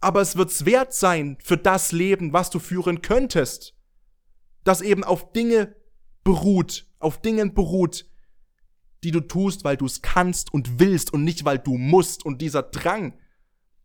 aber 0.00 0.20
es 0.20 0.36
wird's 0.36 0.64
wert 0.64 0.94
sein 0.94 1.36
für 1.42 1.56
das 1.56 1.92
Leben, 1.92 2.32
was 2.32 2.50
du 2.50 2.58
führen 2.58 3.02
könntest, 3.02 3.74
das 4.64 4.80
eben 4.80 5.04
auf 5.04 5.32
Dinge 5.32 5.76
beruht, 6.24 6.86
auf 6.98 7.20
Dingen 7.20 7.54
beruht, 7.54 8.06
die 9.02 9.10
du 9.10 9.20
tust, 9.20 9.64
weil 9.64 9.76
du 9.76 9.86
es 9.86 10.02
kannst 10.02 10.52
und 10.52 10.78
willst 10.78 11.12
und 11.12 11.24
nicht, 11.24 11.44
weil 11.44 11.58
du 11.58 11.76
musst. 11.76 12.24
Und 12.24 12.42
dieser 12.42 12.62
Drang 12.62 13.14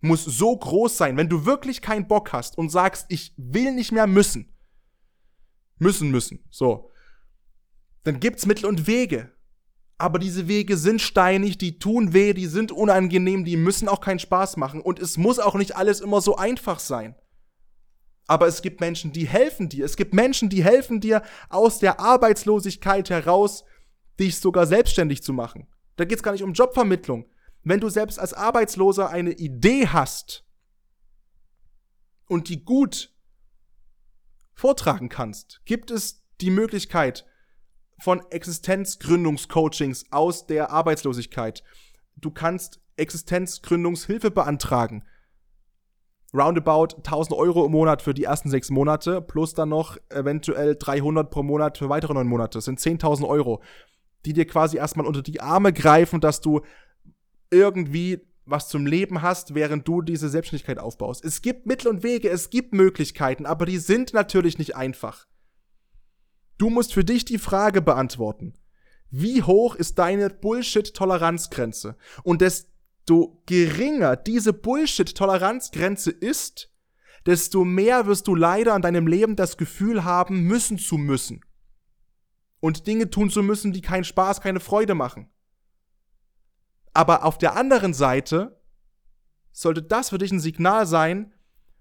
muss 0.01 0.25
so 0.25 0.55
groß 0.57 0.97
sein, 0.97 1.17
wenn 1.17 1.29
du 1.29 1.45
wirklich 1.45 1.81
keinen 1.81 2.07
Bock 2.07 2.33
hast 2.33 2.57
und 2.57 2.69
sagst, 2.69 3.05
ich 3.09 3.33
will 3.37 3.73
nicht 3.73 3.91
mehr 3.91 4.07
müssen. 4.07 4.53
Müssen, 5.77 6.11
müssen. 6.11 6.43
So. 6.49 6.91
Dann 8.03 8.19
gibt's 8.19 8.45
Mittel 8.45 8.65
und 8.65 8.87
Wege 8.87 9.34
aber 9.97 10.19
diese 10.19 10.47
Wege 10.47 10.77
sind 10.77 11.01
steinig, 11.01 11.57
die 11.57 11.79
tun 11.79 12.13
weh, 12.13 12.33
die 12.33 12.47
sind 12.47 12.71
unangenehm, 12.71 13.45
die 13.45 13.55
müssen 13.55 13.87
auch 13.87 14.01
keinen 14.01 14.19
Spaß 14.19 14.57
machen 14.57 14.81
und 14.81 14.99
es 14.99 15.17
muss 15.17 15.39
auch 15.39 15.55
nicht 15.55 15.75
alles 15.75 16.01
immer 16.01 16.21
so 16.21 16.35
einfach 16.35 16.79
sein. 16.79 17.15
Aber 18.27 18.47
es 18.47 18.61
gibt 18.61 18.81
Menschen, 18.81 19.11
die 19.11 19.27
helfen 19.27 19.69
dir. 19.69 19.85
Es 19.85 19.97
gibt 19.97 20.13
Menschen, 20.13 20.49
die 20.49 20.63
helfen 20.63 20.99
dir 20.99 21.21
aus 21.49 21.79
der 21.79 21.99
Arbeitslosigkeit 21.99 23.09
heraus, 23.09 23.63
dich 24.19 24.39
sogar 24.39 24.65
selbstständig 24.65 25.21
zu 25.21 25.31
machen. 25.31 25.67
Da 25.95 26.05
geht 26.05 26.17
es 26.17 26.23
gar 26.23 26.31
nicht 26.31 26.43
um 26.43 26.53
Jobvermittlung. 26.53 27.29
Wenn 27.63 27.79
du 27.79 27.89
selbst 27.89 28.19
als 28.19 28.33
Arbeitsloser 28.33 29.09
eine 29.09 29.31
Idee 29.31 29.87
hast 29.87 30.43
und 32.27 32.49
die 32.49 32.63
gut 32.63 33.13
vortragen 34.55 35.09
kannst? 35.09 35.61
Gibt 35.65 35.91
es 35.91 36.23
die 36.41 36.49
Möglichkeit 36.49 37.25
von 37.99 38.21
Existenzgründungscoachings 38.29 40.05
aus 40.11 40.47
der 40.47 40.71
Arbeitslosigkeit? 40.71 41.63
Du 42.17 42.31
kannst 42.31 42.79
Existenzgründungshilfe 42.97 44.31
beantragen. 44.31 45.03
Roundabout 46.33 46.97
1000 46.97 47.37
Euro 47.37 47.65
im 47.65 47.71
Monat 47.71 48.01
für 48.01 48.13
die 48.13 48.25
ersten 48.25 48.49
sechs 48.49 48.69
Monate, 48.69 49.21
plus 49.21 49.53
dann 49.53 49.69
noch 49.69 49.97
eventuell 50.09 50.75
300 50.75 51.29
pro 51.29 51.43
Monat 51.43 51.77
für 51.77 51.89
weitere 51.89 52.13
neun 52.13 52.27
Monate. 52.27 52.57
Das 52.57 52.65
sind 52.65 52.79
10.000 52.79 53.27
Euro, 53.27 53.61
die 54.25 54.33
dir 54.33 54.45
quasi 54.45 54.77
erstmal 54.77 55.07
unter 55.07 55.21
die 55.21 55.39
Arme 55.39 55.71
greifen, 55.71 56.19
dass 56.19 56.41
du 56.41 56.61
irgendwie 57.51 58.21
was 58.45 58.67
zum 58.67 58.85
Leben 58.85 59.21
hast, 59.21 59.55
während 59.55 59.87
du 59.87 60.01
diese 60.01 60.29
Selbstständigkeit 60.29 60.77
aufbaust. 60.77 61.25
Es 61.25 61.41
gibt 61.41 61.65
Mittel 61.65 61.87
und 61.87 62.03
Wege, 62.03 62.29
es 62.29 62.49
gibt 62.49 62.73
Möglichkeiten, 62.73 63.45
aber 63.45 63.65
die 63.65 63.77
sind 63.77 64.13
natürlich 64.13 64.59
nicht 64.59 64.75
einfach. 64.75 65.25
Du 66.57 66.69
musst 66.69 66.93
für 66.93 67.03
dich 67.03 67.25
die 67.25 67.37
Frage 67.37 67.81
beantworten. 67.81 68.53
Wie 69.11 69.43
hoch 69.43 69.75
ist 69.75 69.99
deine 69.99 70.29
Bullshit-Toleranzgrenze? 70.29 71.97
Und 72.23 72.41
desto 72.41 73.41
geringer 73.45 74.15
diese 74.15 74.53
Bullshit-Toleranzgrenze 74.53 76.11
ist, 76.11 76.71
desto 77.25 77.65
mehr 77.65 78.07
wirst 78.07 78.27
du 78.27 78.35
leider 78.35 78.73
an 78.73 78.81
deinem 78.81 79.07
Leben 79.07 79.35
das 79.35 79.57
Gefühl 79.57 80.03
haben, 80.03 80.43
müssen 80.43 80.77
zu 80.77 80.97
müssen. 80.97 81.41
Und 82.59 82.87
Dinge 82.87 83.09
tun 83.09 83.29
zu 83.29 83.43
müssen, 83.43 83.73
die 83.73 83.81
keinen 83.81 84.03
Spaß, 84.03 84.41
keine 84.41 84.59
Freude 84.59 84.95
machen. 84.95 85.29
Aber 86.93 87.25
auf 87.25 87.37
der 87.37 87.55
anderen 87.55 87.93
Seite 87.93 88.61
sollte 89.51 89.83
das 89.83 90.09
für 90.09 90.17
dich 90.17 90.31
ein 90.31 90.39
Signal 90.39 90.85
sein, 90.85 91.33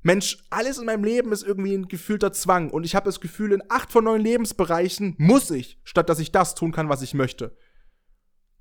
Mensch, 0.04 0.44
alles 0.50 0.76
in 0.76 0.84
meinem 0.84 1.02
Leben 1.02 1.32
ist 1.32 1.42
irgendwie 1.42 1.72
ein 1.72 1.88
gefühlter 1.88 2.30
Zwang 2.30 2.68
und 2.68 2.84
ich 2.84 2.94
habe 2.94 3.06
das 3.06 3.20
Gefühl, 3.20 3.52
in 3.52 3.62
acht 3.70 3.90
von 3.90 4.04
neun 4.04 4.20
Lebensbereichen 4.20 5.14
muss 5.16 5.50
ich, 5.50 5.80
statt 5.82 6.10
dass 6.10 6.18
ich 6.18 6.30
das 6.30 6.54
tun 6.54 6.72
kann, 6.72 6.90
was 6.90 7.00
ich 7.00 7.14
möchte. 7.14 7.56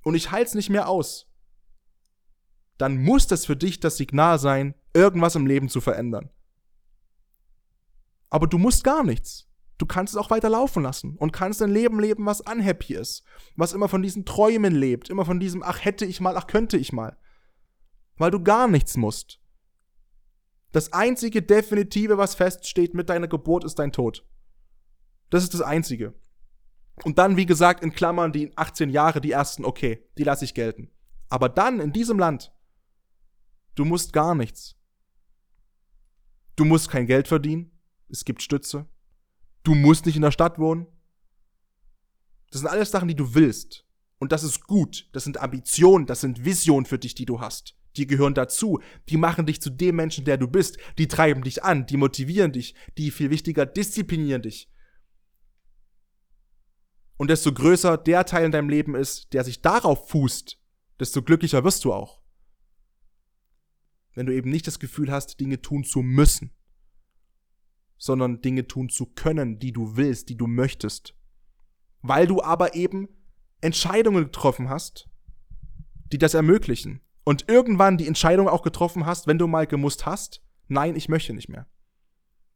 Und 0.04 0.16
ich 0.16 0.32
halte 0.32 0.48
es 0.48 0.56
nicht 0.56 0.70
mehr 0.70 0.88
aus. 0.88 1.30
Dann 2.78 2.98
muss 2.98 3.28
das 3.28 3.46
für 3.46 3.58
dich 3.58 3.82
das 3.82 3.98
Signal 3.98 4.40
sein, 4.40 4.74
irgendwas 4.94 5.36
im 5.36 5.46
Leben 5.46 5.68
zu 5.68 5.82
verändern. 5.82 6.30
Aber 8.30 8.48
du 8.48 8.58
musst 8.58 8.86
gar 8.86 9.04
nichts. 9.04 9.50
Du 9.78 9.86
kannst 9.86 10.14
es 10.14 10.18
auch 10.18 10.30
weiter 10.30 10.50
laufen 10.50 10.82
lassen 10.82 11.18
und 11.18 11.34
kannst 11.34 11.62
ein 11.62 11.72
Leben 11.72 12.00
leben, 12.00 12.26
was 12.26 12.40
unhappy 12.40 12.94
ist, 12.94 13.26
was 13.58 13.74
immer 13.74 13.90
von 13.90 14.02
diesen 14.02 14.24
Träumen 14.24 14.74
lebt, 14.74 15.10
immer 15.10 15.26
von 15.26 15.42
diesem, 15.42 15.62
ach 15.62 15.84
hätte 15.84 16.06
ich 16.06 16.22
mal, 16.22 16.38
ach 16.38 16.48
könnte 16.48 16.78
ich 16.78 16.94
mal. 16.94 17.18
Weil 18.16 18.32
du 18.32 18.42
gar 18.42 18.70
nichts 18.70 18.96
musst. 18.96 19.43
Das 20.74 20.92
einzige 20.92 21.44
Definitive, 21.44 22.18
was 22.18 22.34
feststeht 22.34 22.96
mit 22.96 23.08
deiner 23.08 23.28
Geburt, 23.28 23.64
ist 23.64 23.78
dein 23.78 23.92
Tod. 23.92 24.26
Das 25.30 25.44
ist 25.44 25.54
das 25.54 25.62
Einzige. 25.62 26.16
Und 27.04 27.20
dann, 27.20 27.38
wie 27.38 27.46
gesagt, 27.46 27.84
in 27.84 27.94
Klammern 27.94 28.34
die 28.34 28.58
18 28.58 28.90
Jahre, 28.90 29.22
die 29.22 29.32
ersten, 29.32 29.66
okay, 29.66 30.04
die 30.18 30.24
lasse 30.24 30.46
ich 30.46 30.56
gelten. 30.56 30.90
Aber 31.30 31.48
dann 31.48 31.80
in 31.80 31.94
diesem 31.94 32.18
Land, 32.18 32.52
du 33.76 33.86
musst 33.86 34.14
gar 34.14 34.34
nichts. 34.34 34.76
Du 36.56 36.66
musst 36.66 36.90
kein 36.90 37.06
Geld 37.06 37.28
verdienen, 37.28 37.72
es 38.10 38.26
gibt 38.26 38.42
Stütze. 38.42 38.88
Du 39.62 39.76
musst 39.76 40.08
nicht 40.08 40.16
in 40.16 40.22
der 40.24 40.32
Stadt 40.32 40.58
wohnen. 40.58 40.88
Das 42.52 42.62
sind 42.62 42.70
alles 42.70 42.90
Sachen, 42.90 43.08
die 43.08 43.16
du 43.16 43.36
willst. 43.36 43.86
Und 44.18 44.32
das 44.32 44.44
ist 44.44 44.66
gut. 44.66 45.08
Das 45.14 45.24
sind 45.24 45.40
Ambitionen, 45.40 46.08
das 46.08 46.22
sind 46.22 46.46
Visionen 46.46 46.86
für 46.86 47.00
dich, 47.00 47.14
die 47.14 47.26
du 47.26 47.42
hast. 47.42 47.76
Die 47.96 48.08
gehören 48.08 48.34
dazu. 48.34 48.80
Die 49.10 49.18
machen 49.18 49.46
dich 49.46 49.62
zu 49.62 49.70
dem 49.70 49.96
Menschen, 49.96 50.26
der 50.26 50.38
du 50.38 50.48
bist. 50.48 50.78
Die 50.98 51.08
treiben 51.08 51.44
dich 51.44 51.64
an, 51.64 51.86
die 51.86 51.98
motivieren 51.98 52.52
dich, 52.52 52.76
die 52.98 53.12
viel 53.12 53.30
wichtiger 53.30 53.66
disziplinieren 53.66 54.42
dich. 54.42 54.70
Und 57.18 57.30
desto 57.30 57.54
größer 57.54 57.98
der 57.98 58.26
Teil 58.26 58.46
in 58.46 58.52
deinem 58.52 58.70
Leben 58.70 58.96
ist, 58.96 59.34
der 59.34 59.44
sich 59.44 59.62
darauf 59.62 60.10
fußt, 60.10 60.60
desto 61.00 61.22
glücklicher 61.22 61.64
wirst 61.64 61.86
du 61.86 61.94
auch. 61.94 62.22
Wenn 64.16 64.26
du 64.26 64.34
eben 64.34 64.50
nicht 64.50 64.68
das 64.68 64.80
Gefühl 64.80 65.12
hast, 65.12 65.40
Dinge 65.40 65.62
tun 65.62 65.84
zu 65.84 66.02
müssen 66.02 66.52
sondern 68.04 68.42
Dinge 68.42 68.68
tun 68.68 68.90
zu 68.90 69.06
können, 69.06 69.60
die 69.60 69.72
du 69.72 69.96
willst, 69.96 70.28
die 70.28 70.36
du 70.36 70.46
möchtest. 70.46 71.16
Weil 72.02 72.28
du 72.28 72.44
aber 72.44 72.76
eben 72.76 73.08
Entscheidungen 73.62 74.26
getroffen 74.26 74.68
hast, 74.68 75.10
die 76.12 76.18
das 76.18 76.34
ermöglichen. 76.34 77.00
Und 77.24 77.50
irgendwann 77.50 77.98
die 77.98 78.08
Entscheidung 78.08 78.48
auch 78.50 78.64
getroffen 78.64 79.06
hast, 79.06 79.28
wenn 79.28 79.38
du 79.38 79.48
mal 79.48 79.68
gemusst 79.68 80.06
hast, 80.06 80.42
nein, 80.68 80.96
ich 80.96 81.10
möchte 81.10 81.34
nicht 81.34 81.50
mehr. 81.50 81.68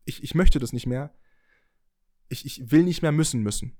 Ich, 0.06 0.24
ich 0.24 0.36
möchte 0.36 0.60
das 0.60 0.74
nicht 0.74 0.88
mehr. 0.88 1.14
Ich, 2.30 2.46
ich 2.46 2.72
will 2.72 2.84
nicht 2.84 3.02
mehr 3.02 3.12
müssen 3.12 3.42
müssen. 3.42 3.78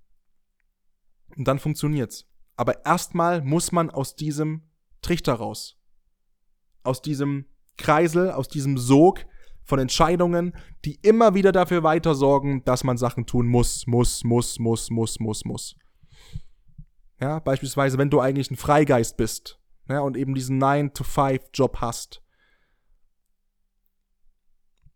Und 1.36 1.48
dann 1.48 1.60
funktioniert's. 1.60 2.26
Aber 2.56 2.86
erstmal 2.86 3.42
muss 3.42 3.72
man 3.72 3.90
aus 3.90 4.16
diesem 4.16 4.64
Trichter 5.02 5.34
raus. 5.34 5.78
Aus 6.84 7.02
diesem 7.02 7.46
Kreisel, 7.78 8.32
aus 8.32 8.48
diesem 8.48 8.78
Sog, 8.78 9.26
von 9.68 9.80
Entscheidungen, 9.80 10.54
die 10.86 10.96
immer 11.02 11.36
wieder 11.36 11.52
dafür 11.52 11.84
weiter 11.84 12.16
sorgen, 12.16 12.64
dass 12.64 12.86
man 12.86 12.98
Sachen 12.98 13.26
tun 13.26 13.48
muss, 13.48 13.86
muss, 13.86 14.24
muss, 14.24 14.58
muss, 14.60 14.90
muss, 14.90 15.20
muss, 15.20 15.44
muss. 15.44 15.76
Ja, 17.20 17.40
beispielsweise, 17.40 17.98
wenn 17.98 18.10
du 18.10 18.22
eigentlich 18.22 18.50
ein 18.50 18.56
Freigeist 18.56 19.18
bist, 19.18 19.60
ja, 19.90 20.00
und 20.02 20.18
eben 20.18 20.34
diesen 20.34 20.62
9-to-5-Job 20.62 21.78
hast. 21.82 22.22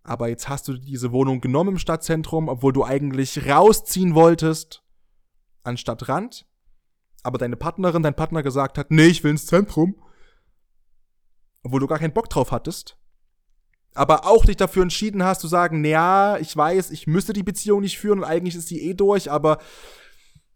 Aber 0.03 0.29
jetzt 0.29 0.49
hast 0.49 0.67
du 0.67 0.77
diese 0.77 1.11
Wohnung 1.11 1.41
genommen 1.41 1.71
im 1.71 1.77
Stadtzentrum, 1.77 2.49
obwohl 2.49 2.73
du 2.73 2.83
eigentlich 2.83 3.47
rausziehen 3.47 4.15
wolltest, 4.15 4.83
anstatt 5.63 6.09
Rand. 6.09 6.47
Aber 7.23 7.37
deine 7.37 7.55
Partnerin, 7.55 8.01
dein 8.01 8.15
Partner 8.15 8.41
gesagt 8.41 8.77
hat, 8.77 8.89
nee, 8.89 9.05
ich 9.05 9.23
will 9.23 9.31
ins 9.31 9.45
Zentrum. 9.45 9.95
Obwohl 11.63 11.79
du 11.79 11.87
gar 11.87 11.99
keinen 11.99 12.13
Bock 12.13 12.29
drauf 12.29 12.51
hattest 12.51 12.97
aber 13.93 14.25
auch 14.25 14.45
dich 14.45 14.57
dafür 14.57 14.83
entschieden 14.83 15.23
hast 15.23 15.41
zu 15.41 15.47
sagen, 15.47 15.81
naja, 15.81 16.37
ich 16.39 16.55
weiß, 16.55 16.91
ich 16.91 17.07
müsste 17.07 17.33
die 17.33 17.43
Beziehung 17.43 17.81
nicht 17.81 17.97
führen 17.97 18.19
und 18.19 18.25
eigentlich 18.25 18.55
ist 18.55 18.69
die 18.69 18.81
eh 18.89 18.93
durch, 18.93 19.29
aber 19.29 19.57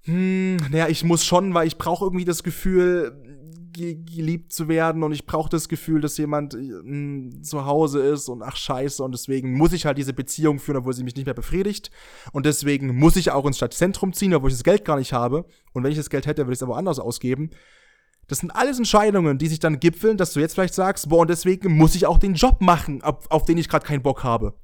hm, 0.03 0.57
naja, 0.69 0.87
ich 0.87 1.03
muss 1.03 1.25
schon, 1.25 1.53
weil 1.53 1.67
ich 1.67 1.77
brauche 1.77 2.05
irgendwie 2.05 2.25
das 2.25 2.43
Gefühl, 2.43 3.34
geliebt 3.75 4.51
zu 4.53 4.67
werden 4.67 5.03
und 5.03 5.11
ich 5.11 5.25
brauche 5.25 5.49
das 5.49 5.69
Gefühl, 5.69 6.01
dass 6.01 6.17
jemand 6.17 6.53
hm, 6.53 7.43
zu 7.43 7.65
Hause 7.65 8.01
ist 8.01 8.29
und 8.29 8.41
ach 8.41 8.55
scheiße 8.55 9.03
und 9.03 9.11
deswegen 9.11 9.53
muss 9.53 9.73
ich 9.73 9.85
halt 9.85 9.97
diese 9.97 10.13
Beziehung 10.13 10.59
führen, 10.59 10.77
obwohl 10.77 10.93
sie 10.93 11.03
mich 11.03 11.15
nicht 11.15 11.25
mehr 11.25 11.33
befriedigt 11.33 11.91
und 12.31 12.45
deswegen 12.45 12.95
muss 12.95 13.15
ich 13.15 13.31
auch 13.31 13.45
ins 13.45 13.57
Stadtzentrum 13.57 14.13
ziehen, 14.13 14.33
obwohl 14.33 14.49
ich 14.49 14.55
das 14.55 14.63
Geld 14.63 14.85
gar 14.85 14.97
nicht 14.97 15.13
habe 15.13 15.45
und 15.73 15.83
wenn 15.83 15.91
ich 15.91 15.97
das 15.97 16.09
Geld 16.09 16.25
hätte, 16.25 16.43
würde 16.43 16.53
ich 16.53 16.59
es 16.59 16.63
aber 16.63 16.77
anders 16.77 16.99
ausgeben 16.99 17.51
das 18.27 18.39
sind 18.39 18.51
alles 18.51 18.77
Entscheidungen, 18.77 19.37
die 19.37 19.47
sich 19.47 19.59
dann 19.59 19.79
gipfeln, 19.79 20.17
dass 20.17 20.33
du 20.33 20.39
jetzt 20.39 20.53
vielleicht 20.53 20.73
sagst, 20.73 21.09
boah, 21.09 21.19
und 21.19 21.29
deswegen 21.29 21.77
muss 21.77 21.95
ich 21.95 22.07
auch 22.07 22.17
den 22.17 22.33
Job 22.33 22.59
machen, 22.59 23.03
auf, 23.03 23.29
auf 23.29 23.45
den 23.45 23.57
ich 23.57 23.69
gerade 23.69 23.85
keinen 23.85 24.01
Bock 24.01 24.23
habe. 24.23 24.55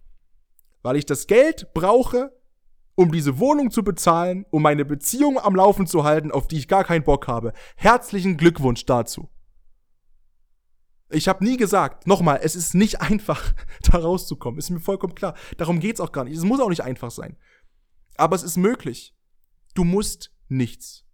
Weil 0.82 0.96
ich 0.96 1.06
das 1.06 1.28
Geld 1.28 1.68
brauche, 1.74 2.32
um 3.02 3.12
diese 3.12 3.40
Wohnung 3.40 3.72
zu 3.72 3.84
bezahlen, 3.84 4.46
um 4.52 4.62
meine 4.62 4.86
Beziehung 4.86 5.40
am 5.40 5.56
Laufen 5.56 5.88
zu 5.88 6.04
halten, 6.04 6.32
auf 6.32 6.48
die 6.48 6.58
ich 6.58 6.68
gar 6.68 6.84
keinen 6.84 7.04
Bock 7.04 7.28
habe. 7.28 7.54
Herzlichen 7.76 8.38
Glückwunsch 8.38 8.86
dazu. 8.86 9.30
Ich 11.10 11.28
habe 11.28 11.44
nie 11.44 11.58
gesagt, 11.58 12.08
nochmal, 12.08 12.40
es 12.44 12.56
ist 12.56 12.74
nicht 12.74 13.02
einfach, 13.02 13.54
da 13.84 13.98
rauszukommen. 13.98 14.60
Ist 14.60 14.70
mir 14.70 14.80
vollkommen 14.80 15.16
klar. 15.16 15.36
Darum 15.58 15.80
geht's 15.80 16.00
auch 16.00 16.12
gar 16.12 16.24
nicht. 16.24 16.38
Es 16.38 16.44
muss 16.44 16.60
auch 16.60 16.70
nicht 16.70 16.84
einfach 16.84 17.12
sein. 17.12 17.38
Aber 18.16 18.36
es 18.36 18.44
ist 18.44 18.58
möglich. 18.58 19.16
Du 19.74 19.84
musst 19.84 20.32
nichts. 20.48 21.06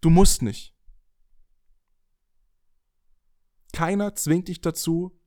Du 0.00 0.10
musst 0.10 0.42
nicht. 0.42 0.74
Keiner 3.72 4.14
zwingt 4.16 4.48
dich 4.48 4.60
dazu, 4.60 5.18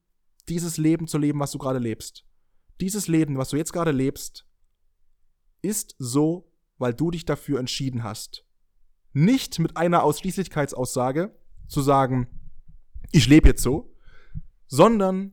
dieses 0.50 0.78
Leben 0.78 1.08
zu 1.08 1.18
leben, 1.18 1.40
was 1.40 1.52
du 1.52 1.58
gerade 1.58 1.80
lebst. 1.80 2.26
Dieses 2.82 3.08
Leben, 3.08 3.38
was 3.38 3.50
du 3.50 3.58
jetzt 3.58 3.72
gerade 3.72 3.92
lebst, 3.92 4.46
ist 5.64 5.96
so, 5.98 6.52
weil 6.78 6.94
du 6.94 7.10
dich 7.10 7.26
dafür 7.26 7.60
entschieden 7.60 8.04
hast. 8.04 8.46
Nicht 9.14 9.58
mit 9.58 9.78
einer 9.78 10.04
Ausschließlichkeitsaussage 10.04 11.36
zu 11.68 11.82
sagen, 11.82 12.28
ich 13.12 13.28
lebe 13.28 13.48
jetzt 13.48 13.64
so, 13.64 13.96
sondern 14.68 15.32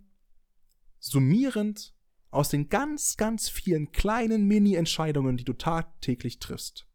summierend 0.99 1.95
aus 2.31 2.49
den 2.49 2.71
ganz, 2.71 3.19
ganz 3.19 3.51
vielen 3.51 3.93
kleinen 3.93 4.47
Mini-Entscheidungen, 4.47 5.37
die 5.37 5.45
du 5.45 5.53
tagtäglich 5.53 6.39
triffst. 6.39 6.87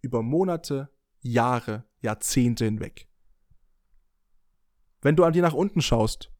Über 0.00 0.22
Monate, 0.22 0.90
Jahre, 1.20 1.84
Jahrzehnte 2.00 2.64
hinweg 2.64 3.08
wenn 5.02 5.16
du 5.16 5.24
an 5.24 5.32
dir 5.32 5.42
nach 5.42 5.54
unten 5.54 5.80
schaust 5.80 6.32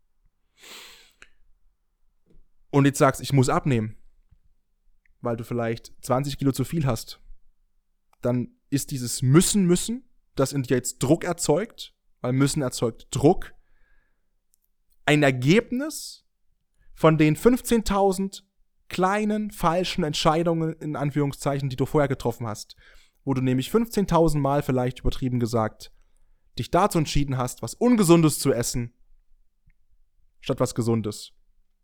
und 2.70 2.84
jetzt 2.84 2.98
sagst, 2.98 3.20
ich 3.20 3.32
muss 3.32 3.48
abnehmen, 3.48 3.96
weil 5.20 5.36
du 5.36 5.44
vielleicht 5.44 5.92
20 6.02 6.38
Kilo 6.38 6.52
zu 6.52 6.64
viel 6.64 6.86
hast, 6.86 7.20
dann 8.22 8.48
ist 8.70 8.90
dieses 8.90 9.22
müssen, 9.22 9.64
müssen, 9.64 10.08
das 10.34 10.52
in 10.52 10.62
dir 10.62 10.76
jetzt 10.76 10.98
Druck 10.98 11.24
erzeugt, 11.24 11.94
weil 12.20 12.32
müssen 12.32 12.62
erzeugt 12.62 13.08
Druck, 13.10 13.54
ein 15.06 15.22
Ergebnis 15.22 16.26
von 16.94 17.16
den 17.16 17.36
15.000 17.36 18.42
kleinen 18.88 19.50
falschen 19.50 20.04
Entscheidungen 20.04 20.72
in 20.74 20.96
Anführungszeichen, 20.96 21.68
die 21.68 21.76
du 21.76 21.86
vorher 21.86 22.08
getroffen 22.08 22.46
hast, 22.46 22.76
wo 23.24 23.34
du 23.34 23.40
nämlich 23.40 23.70
15.000 23.70 24.38
Mal 24.38 24.62
vielleicht 24.62 25.00
übertrieben 25.00 25.40
gesagt 25.40 25.92
dich 26.58 26.70
dazu 26.70 26.98
entschieden 26.98 27.38
hast, 27.38 27.62
was 27.62 27.74
Ungesundes 27.74 28.38
zu 28.38 28.52
essen, 28.52 28.92
statt 30.40 30.60
was 30.60 30.74
Gesundes. 30.74 31.32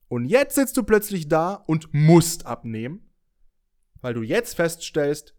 Und 0.09 0.27
jetzt 0.27 0.57
sitzt 0.57 0.77
du 0.77 0.83
plötzlich 0.83 1.29
da 1.29 1.55
und 1.55 1.93
musst 1.93 2.47
abnehmen, 2.47 3.11
weil 4.05 4.13
du 4.13 4.21
jetzt 4.21 4.55
feststellst, 4.57 5.35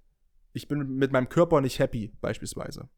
ich 0.51 0.67
bin 0.67 0.95
mit 0.95 1.11
meinem 1.11 1.29
Körper 1.29 1.61
nicht 1.61 1.77
happy, 1.77 2.11
beispielsweise. 2.19 2.89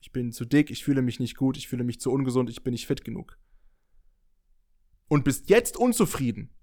Ich 0.00 0.12
bin 0.12 0.32
zu 0.32 0.46
dick, 0.46 0.70
ich 0.70 0.82
fühle 0.82 1.02
mich 1.02 1.20
nicht 1.20 1.36
gut, 1.36 1.58
ich 1.58 1.68
fühle 1.68 1.84
mich 1.84 2.00
zu 2.00 2.10
ungesund, 2.10 2.48
ich 2.48 2.64
bin 2.64 2.72
nicht 2.72 2.86
fit 2.86 3.04
genug. 3.04 3.38
Und 5.06 5.24
bist 5.24 5.50
jetzt 5.50 5.76
unzufrieden. 5.76 6.54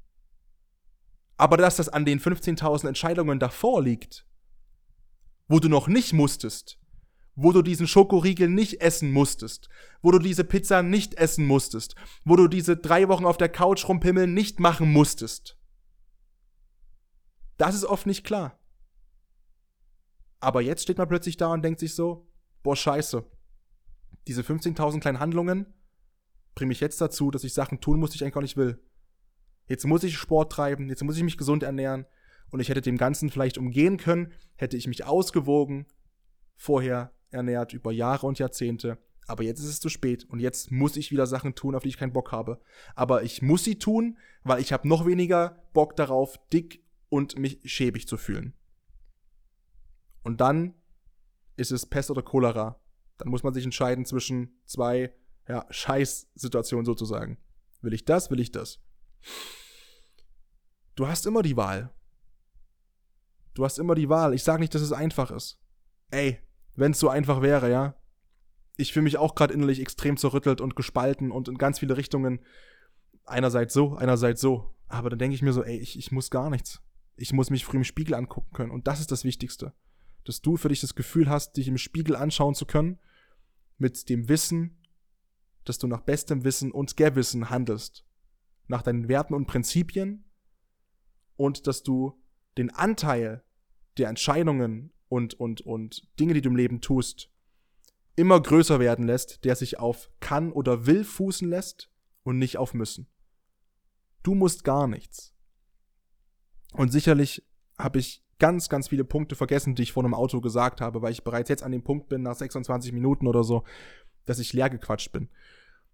Aber 1.37 1.55
dass 1.55 1.75
das 1.75 1.87
an 1.87 2.03
den 2.03 2.19
15.000 2.19 2.87
Entscheidungen 2.87 3.37
davor 3.37 3.83
liegt, 3.83 4.25
wo 5.47 5.59
du 5.59 5.69
noch 5.69 5.87
nicht 5.87 6.11
musstest, 6.11 6.79
wo 7.35 7.51
du 7.51 7.61
diesen 7.61 7.85
Schokoriegel 7.87 8.49
nicht 8.49 8.81
essen 8.81 9.11
musstest, 9.11 9.69
wo 10.01 10.09
du 10.09 10.17
diese 10.17 10.45
Pizza 10.45 10.81
nicht 10.81 11.13
essen 11.13 11.45
musstest, 11.45 11.93
wo 12.23 12.35
du 12.35 12.47
diese 12.47 12.75
drei 12.75 13.07
Wochen 13.07 13.25
auf 13.27 13.37
der 13.37 13.49
Couch 13.49 13.87
rumpimmeln 13.87 14.33
nicht 14.33 14.59
machen 14.59 14.91
musstest. 14.91 15.59
Das 17.57 17.75
ist 17.75 17.85
oft 17.85 18.05
nicht 18.05 18.23
klar. 18.23 18.59
Aber 20.39 20.61
jetzt 20.61 20.83
steht 20.83 20.97
man 20.97 21.07
plötzlich 21.07 21.37
da 21.37 21.51
und 21.51 21.63
denkt 21.63 21.79
sich 21.79 21.95
so, 21.95 22.27
boah, 22.63 22.75
scheiße. 22.75 23.25
Diese 24.27 24.41
15.000 24.41 24.99
kleinen 24.99 25.19
Handlungen 25.19 25.73
bringen 26.53 26.69
mich 26.69 26.79
jetzt 26.79 27.01
dazu, 27.01 27.31
dass 27.31 27.43
ich 27.43 27.53
Sachen 27.53 27.81
tun 27.81 27.99
muss, 27.99 28.11
die 28.11 28.17
ich 28.17 28.23
eigentlich 28.23 28.33
gar 28.33 28.41
nicht 28.41 28.57
will. 28.57 28.79
Jetzt 29.67 29.85
muss 29.85 30.03
ich 30.03 30.17
Sport 30.17 30.51
treiben, 30.51 30.89
jetzt 30.89 31.03
muss 31.03 31.17
ich 31.17 31.23
mich 31.23 31.37
gesund 31.37 31.63
ernähren 31.63 32.05
und 32.51 32.59
ich 32.59 32.69
hätte 32.69 32.81
dem 32.81 32.97
Ganzen 32.97 33.29
vielleicht 33.29 33.57
umgehen 33.57 33.97
können, 33.97 34.31
hätte 34.55 34.77
ich 34.77 34.87
mich 34.87 35.05
ausgewogen, 35.05 35.87
vorher 36.55 37.11
ernährt 37.29 37.73
über 37.73 37.91
Jahre 37.91 38.27
und 38.27 38.39
Jahrzehnte. 38.39 38.97
Aber 39.27 39.43
jetzt 39.43 39.59
ist 39.59 39.69
es 39.69 39.79
zu 39.79 39.89
spät 39.89 40.23
und 40.25 40.39
jetzt 40.39 40.71
muss 40.71 40.97
ich 40.97 41.11
wieder 41.11 41.25
Sachen 41.25 41.55
tun, 41.55 41.73
auf 41.73 41.83
die 41.83 41.89
ich 41.89 41.97
keinen 41.97 42.13
Bock 42.13 42.31
habe. 42.31 42.61
Aber 42.93 43.23
ich 43.23 43.41
muss 43.41 43.63
sie 43.63 43.79
tun, 43.79 44.17
weil 44.43 44.61
ich 44.61 44.71
habe 44.71 44.87
noch 44.87 45.07
weniger 45.07 45.63
Bock 45.73 45.95
darauf, 45.95 46.39
dick 46.53 46.84
und 47.15 47.39
mich 47.39 47.59
schäbig 47.63 48.07
zu 48.07 48.17
fühlen. 48.17 48.53
Und 50.23 50.41
dann 50.41 50.73
ist 51.55 51.71
es 51.71 51.85
Pest 51.85 52.11
oder 52.11 52.21
Cholera. 52.21 52.79
Dann 53.17 53.29
muss 53.29 53.43
man 53.43 53.53
sich 53.53 53.63
entscheiden 53.63 54.05
zwischen 54.05 54.59
zwei 54.65 55.13
ja, 55.47 55.65
Scheißsituationen 55.69 56.85
sozusagen. 56.85 57.37
Will 57.81 57.93
ich 57.93 58.03
das, 58.03 58.29
will 58.31 58.39
ich 58.39 58.51
das? 58.51 58.81
Du 60.95 61.07
hast 61.07 61.25
immer 61.25 61.41
die 61.41 61.55
Wahl. 61.55 61.93
Du 63.53 63.63
hast 63.63 63.79
immer 63.79 63.95
die 63.95 64.09
Wahl. 64.09 64.33
Ich 64.33 64.43
sage 64.43 64.59
nicht, 64.59 64.75
dass 64.75 64.81
es 64.81 64.91
einfach 64.91 65.31
ist. 65.31 65.57
Ey, 66.09 66.39
wenn 66.75 66.91
es 66.91 66.99
so 66.99 67.07
einfach 67.07 67.41
wäre, 67.41 67.71
ja. 67.71 67.95
Ich 68.75 68.91
fühle 68.91 69.03
mich 69.03 69.17
auch 69.17 69.35
gerade 69.35 69.53
innerlich 69.53 69.79
extrem 69.79 70.17
zerrüttelt 70.17 70.59
und 70.59 70.75
gespalten 70.75 71.31
und 71.31 71.47
in 71.47 71.57
ganz 71.57 71.79
viele 71.79 71.95
Richtungen. 71.95 72.43
Einerseits 73.23 73.73
so, 73.73 73.95
einerseits 73.95 74.41
so. 74.41 74.75
Aber 74.87 75.09
dann 75.09 75.19
denke 75.19 75.35
ich 75.35 75.41
mir 75.41 75.53
so, 75.53 75.63
ey, 75.63 75.77
ich, 75.77 75.97
ich 75.97 76.11
muss 76.11 76.29
gar 76.29 76.49
nichts. 76.49 76.81
Ich 77.15 77.33
muss 77.33 77.49
mich 77.49 77.65
früh 77.65 77.77
im 77.77 77.83
Spiegel 77.83 78.13
angucken 78.13 78.53
können. 78.53 78.71
Und 78.71 78.87
das 78.87 78.99
ist 78.99 79.11
das 79.11 79.23
Wichtigste. 79.23 79.73
Dass 80.23 80.41
du 80.41 80.57
für 80.57 80.69
dich 80.69 80.81
das 80.81 80.95
Gefühl 80.95 81.29
hast, 81.29 81.57
dich 81.57 81.67
im 81.67 81.77
Spiegel 81.77 82.15
anschauen 82.15 82.55
zu 82.55 82.65
können, 82.65 82.99
mit 83.77 84.09
dem 84.09 84.27
Wissen, 84.29 84.77
dass 85.63 85.77
du 85.77 85.87
nach 85.87 86.01
bestem 86.01 86.43
Wissen 86.43 86.71
und 86.71 86.97
Gewissen 86.97 87.49
handelst. 87.49 88.05
Nach 88.67 88.81
deinen 88.81 89.07
Werten 89.07 89.33
und 89.33 89.47
Prinzipien. 89.47 90.25
Und 91.35 91.67
dass 91.67 91.83
du 91.83 92.21
den 92.57 92.69
Anteil 92.69 93.43
der 93.97 94.09
Entscheidungen 94.09 94.91
und, 95.07 95.33
und, 95.35 95.61
und 95.61 96.07
Dinge, 96.19 96.33
die 96.33 96.41
du 96.41 96.49
im 96.49 96.55
Leben 96.55 96.81
tust, 96.81 97.29
immer 98.15 98.41
größer 98.41 98.79
werden 98.79 99.05
lässt, 99.05 99.43
der 99.43 99.55
sich 99.55 99.79
auf 99.79 100.09
kann 100.19 100.51
oder 100.51 100.85
will 100.85 101.03
fußen 101.03 101.49
lässt 101.49 101.91
und 102.23 102.37
nicht 102.37 102.57
auf 102.57 102.73
müssen. 102.73 103.07
Du 104.23 104.35
musst 104.35 104.63
gar 104.63 104.87
nichts. 104.87 105.34
Und 106.73 106.91
sicherlich 106.91 107.43
habe 107.77 107.99
ich 107.99 108.23
ganz, 108.39 108.69
ganz 108.69 108.89
viele 108.89 109.03
Punkte 109.03 109.35
vergessen, 109.35 109.75
die 109.75 109.83
ich 109.83 109.93
vor 109.93 110.03
einem 110.03 110.13
Auto 110.13 110.41
gesagt 110.41 110.81
habe, 110.81 111.01
weil 111.01 111.11
ich 111.11 111.23
bereits 111.23 111.49
jetzt 111.49 111.63
an 111.63 111.71
dem 111.71 111.83
Punkt 111.83 112.09
bin, 112.09 112.21
nach 112.21 112.35
26 112.35 112.91
Minuten 112.91 113.27
oder 113.27 113.43
so, 113.43 113.63
dass 114.25 114.39
ich 114.39 114.53
leer 114.53 114.69
gequatscht 114.69 115.11
bin. 115.11 115.29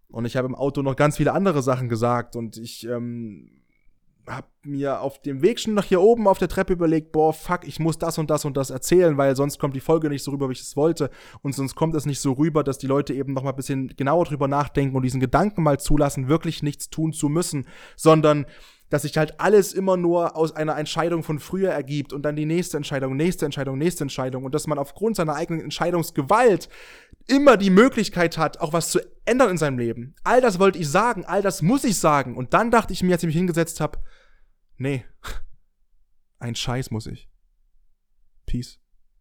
Und 0.07 0.25
ich 0.25 0.35
habe 0.35 0.47
im 0.47 0.55
Auto 0.55 0.81
noch 0.81 0.95
ganz 0.95 1.17
viele 1.17 1.33
andere 1.33 1.61
Sachen 1.61 1.87
gesagt 1.87 2.35
und 2.35 2.57
ich 2.57 2.85
ähm, 2.85 3.61
hab 4.27 4.49
mir 4.63 5.01
auf 5.01 5.21
dem 5.21 5.41
Weg 5.41 5.59
schon 5.59 5.73
nach 5.73 5.85
hier 5.85 6.01
oben 6.01 6.27
auf 6.27 6.37
der 6.37 6.47
Treppe 6.47 6.73
überlegt, 6.73 7.11
boah, 7.11 7.33
fuck, 7.33 7.67
ich 7.67 7.79
muss 7.79 7.97
das 7.97 8.17
und 8.17 8.29
das 8.29 8.45
und 8.45 8.57
das 8.57 8.69
erzählen, 8.69 9.17
weil 9.17 9.35
sonst 9.35 9.57
kommt 9.57 9.75
die 9.75 9.79
Folge 9.79 10.09
nicht 10.09 10.23
so 10.23 10.31
rüber, 10.31 10.49
wie 10.49 10.53
ich 10.53 10.61
es 10.61 10.75
wollte. 10.75 11.09
Und 11.41 11.55
sonst 11.55 11.75
kommt 11.75 11.95
es 11.95 12.05
nicht 12.05 12.19
so 12.19 12.33
rüber, 12.33 12.63
dass 12.63 12.77
die 12.77 12.87
Leute 12.87 13.13
eben 13.13 13.33
noch 13.33 13.43
mal 13.43 13.51
ein 13.51 13.55
bisschen 13.55 13.87
genauer 13.95 14.25
drüber 14.25 14.47
nachdenken 14.47 14.95
und 14.95 15.03
diesen 15.03 15.19
Gedanken 15.19 15.63
mal 15.63 15.79
zulassen, 15.79 16.27
wirklich 16.27 16.61
nichts 16.61 16.89
tun 16.89 17.13
zu 17.13 17.29
müssen, 17.29 17.67
sondern 17.95 18.45
dass 18.91 19.03
sich 19.03 19.17
halt 19.17 19.39
alles 19.39 19.71
immer 19.71 19.95
nur 19.95 20.35
aus 20.35 20.53
einer 20.53 20.77
Entscheidung 20.77 21.23
von 21.23 21.39
früher 21.39 21.71
ergibt 21.71 22.11
und 22.11 22.23
dann 22.23 22.35
die 22.35 22.45
nächste 22.45 22.75
Entscheidung, 22.75 23.15
nächste 23.15 23.45
Entscheidung, 23.45 23.77
nächste 23.77 24.03
Entscheidung 24.03 24.43
und 24.43 24.53
dass 24.53 24.67
man 24.67 24.77
aufgrund 24.77 25.15
seiner 25.15 25.33
eigenen 25.33 25.63
Entscheidungsgewalt 25.63 26.67
immer 27.25 27.55
die 27.55 27.69
Möglichkeit 27.69 28.37
hat, 28.37 28.59
auch 28.59 28.73
was 28.73 28.91
zu 28.91 28.99
ändern 29.23 29.51
in 29.51 29.57
seinem 29.57 29.79
Leben. 29.79 30.13
All 30.25 30.41
das 30.41 30.59
wollte 30.59 30.77
ich 30.77 30.89
sagen, 30.89 31.23
all 31.23 31.41
das 31.41 31.61
muss 31.61 31.85
ich 31.85 31.97
sagen. 31.97 32.35
Und 32.35 32.53
dann 32.53 32.69
dachte 32.69 32.91
ich 32.91 33.01
mir, 33.01 33.13
als 33.13 33.23
ich 33.23 33.27
mich 33.27 33.35
hingesetzt 33.35 33.79
habe, 33.79 33.99
nee, 34.77 35.05
ein 36.39 36.55
Scheiß 36.55 36.91
muss 36.91 37.07
ich. 37.07 37.29
Peace. 38.45 38.80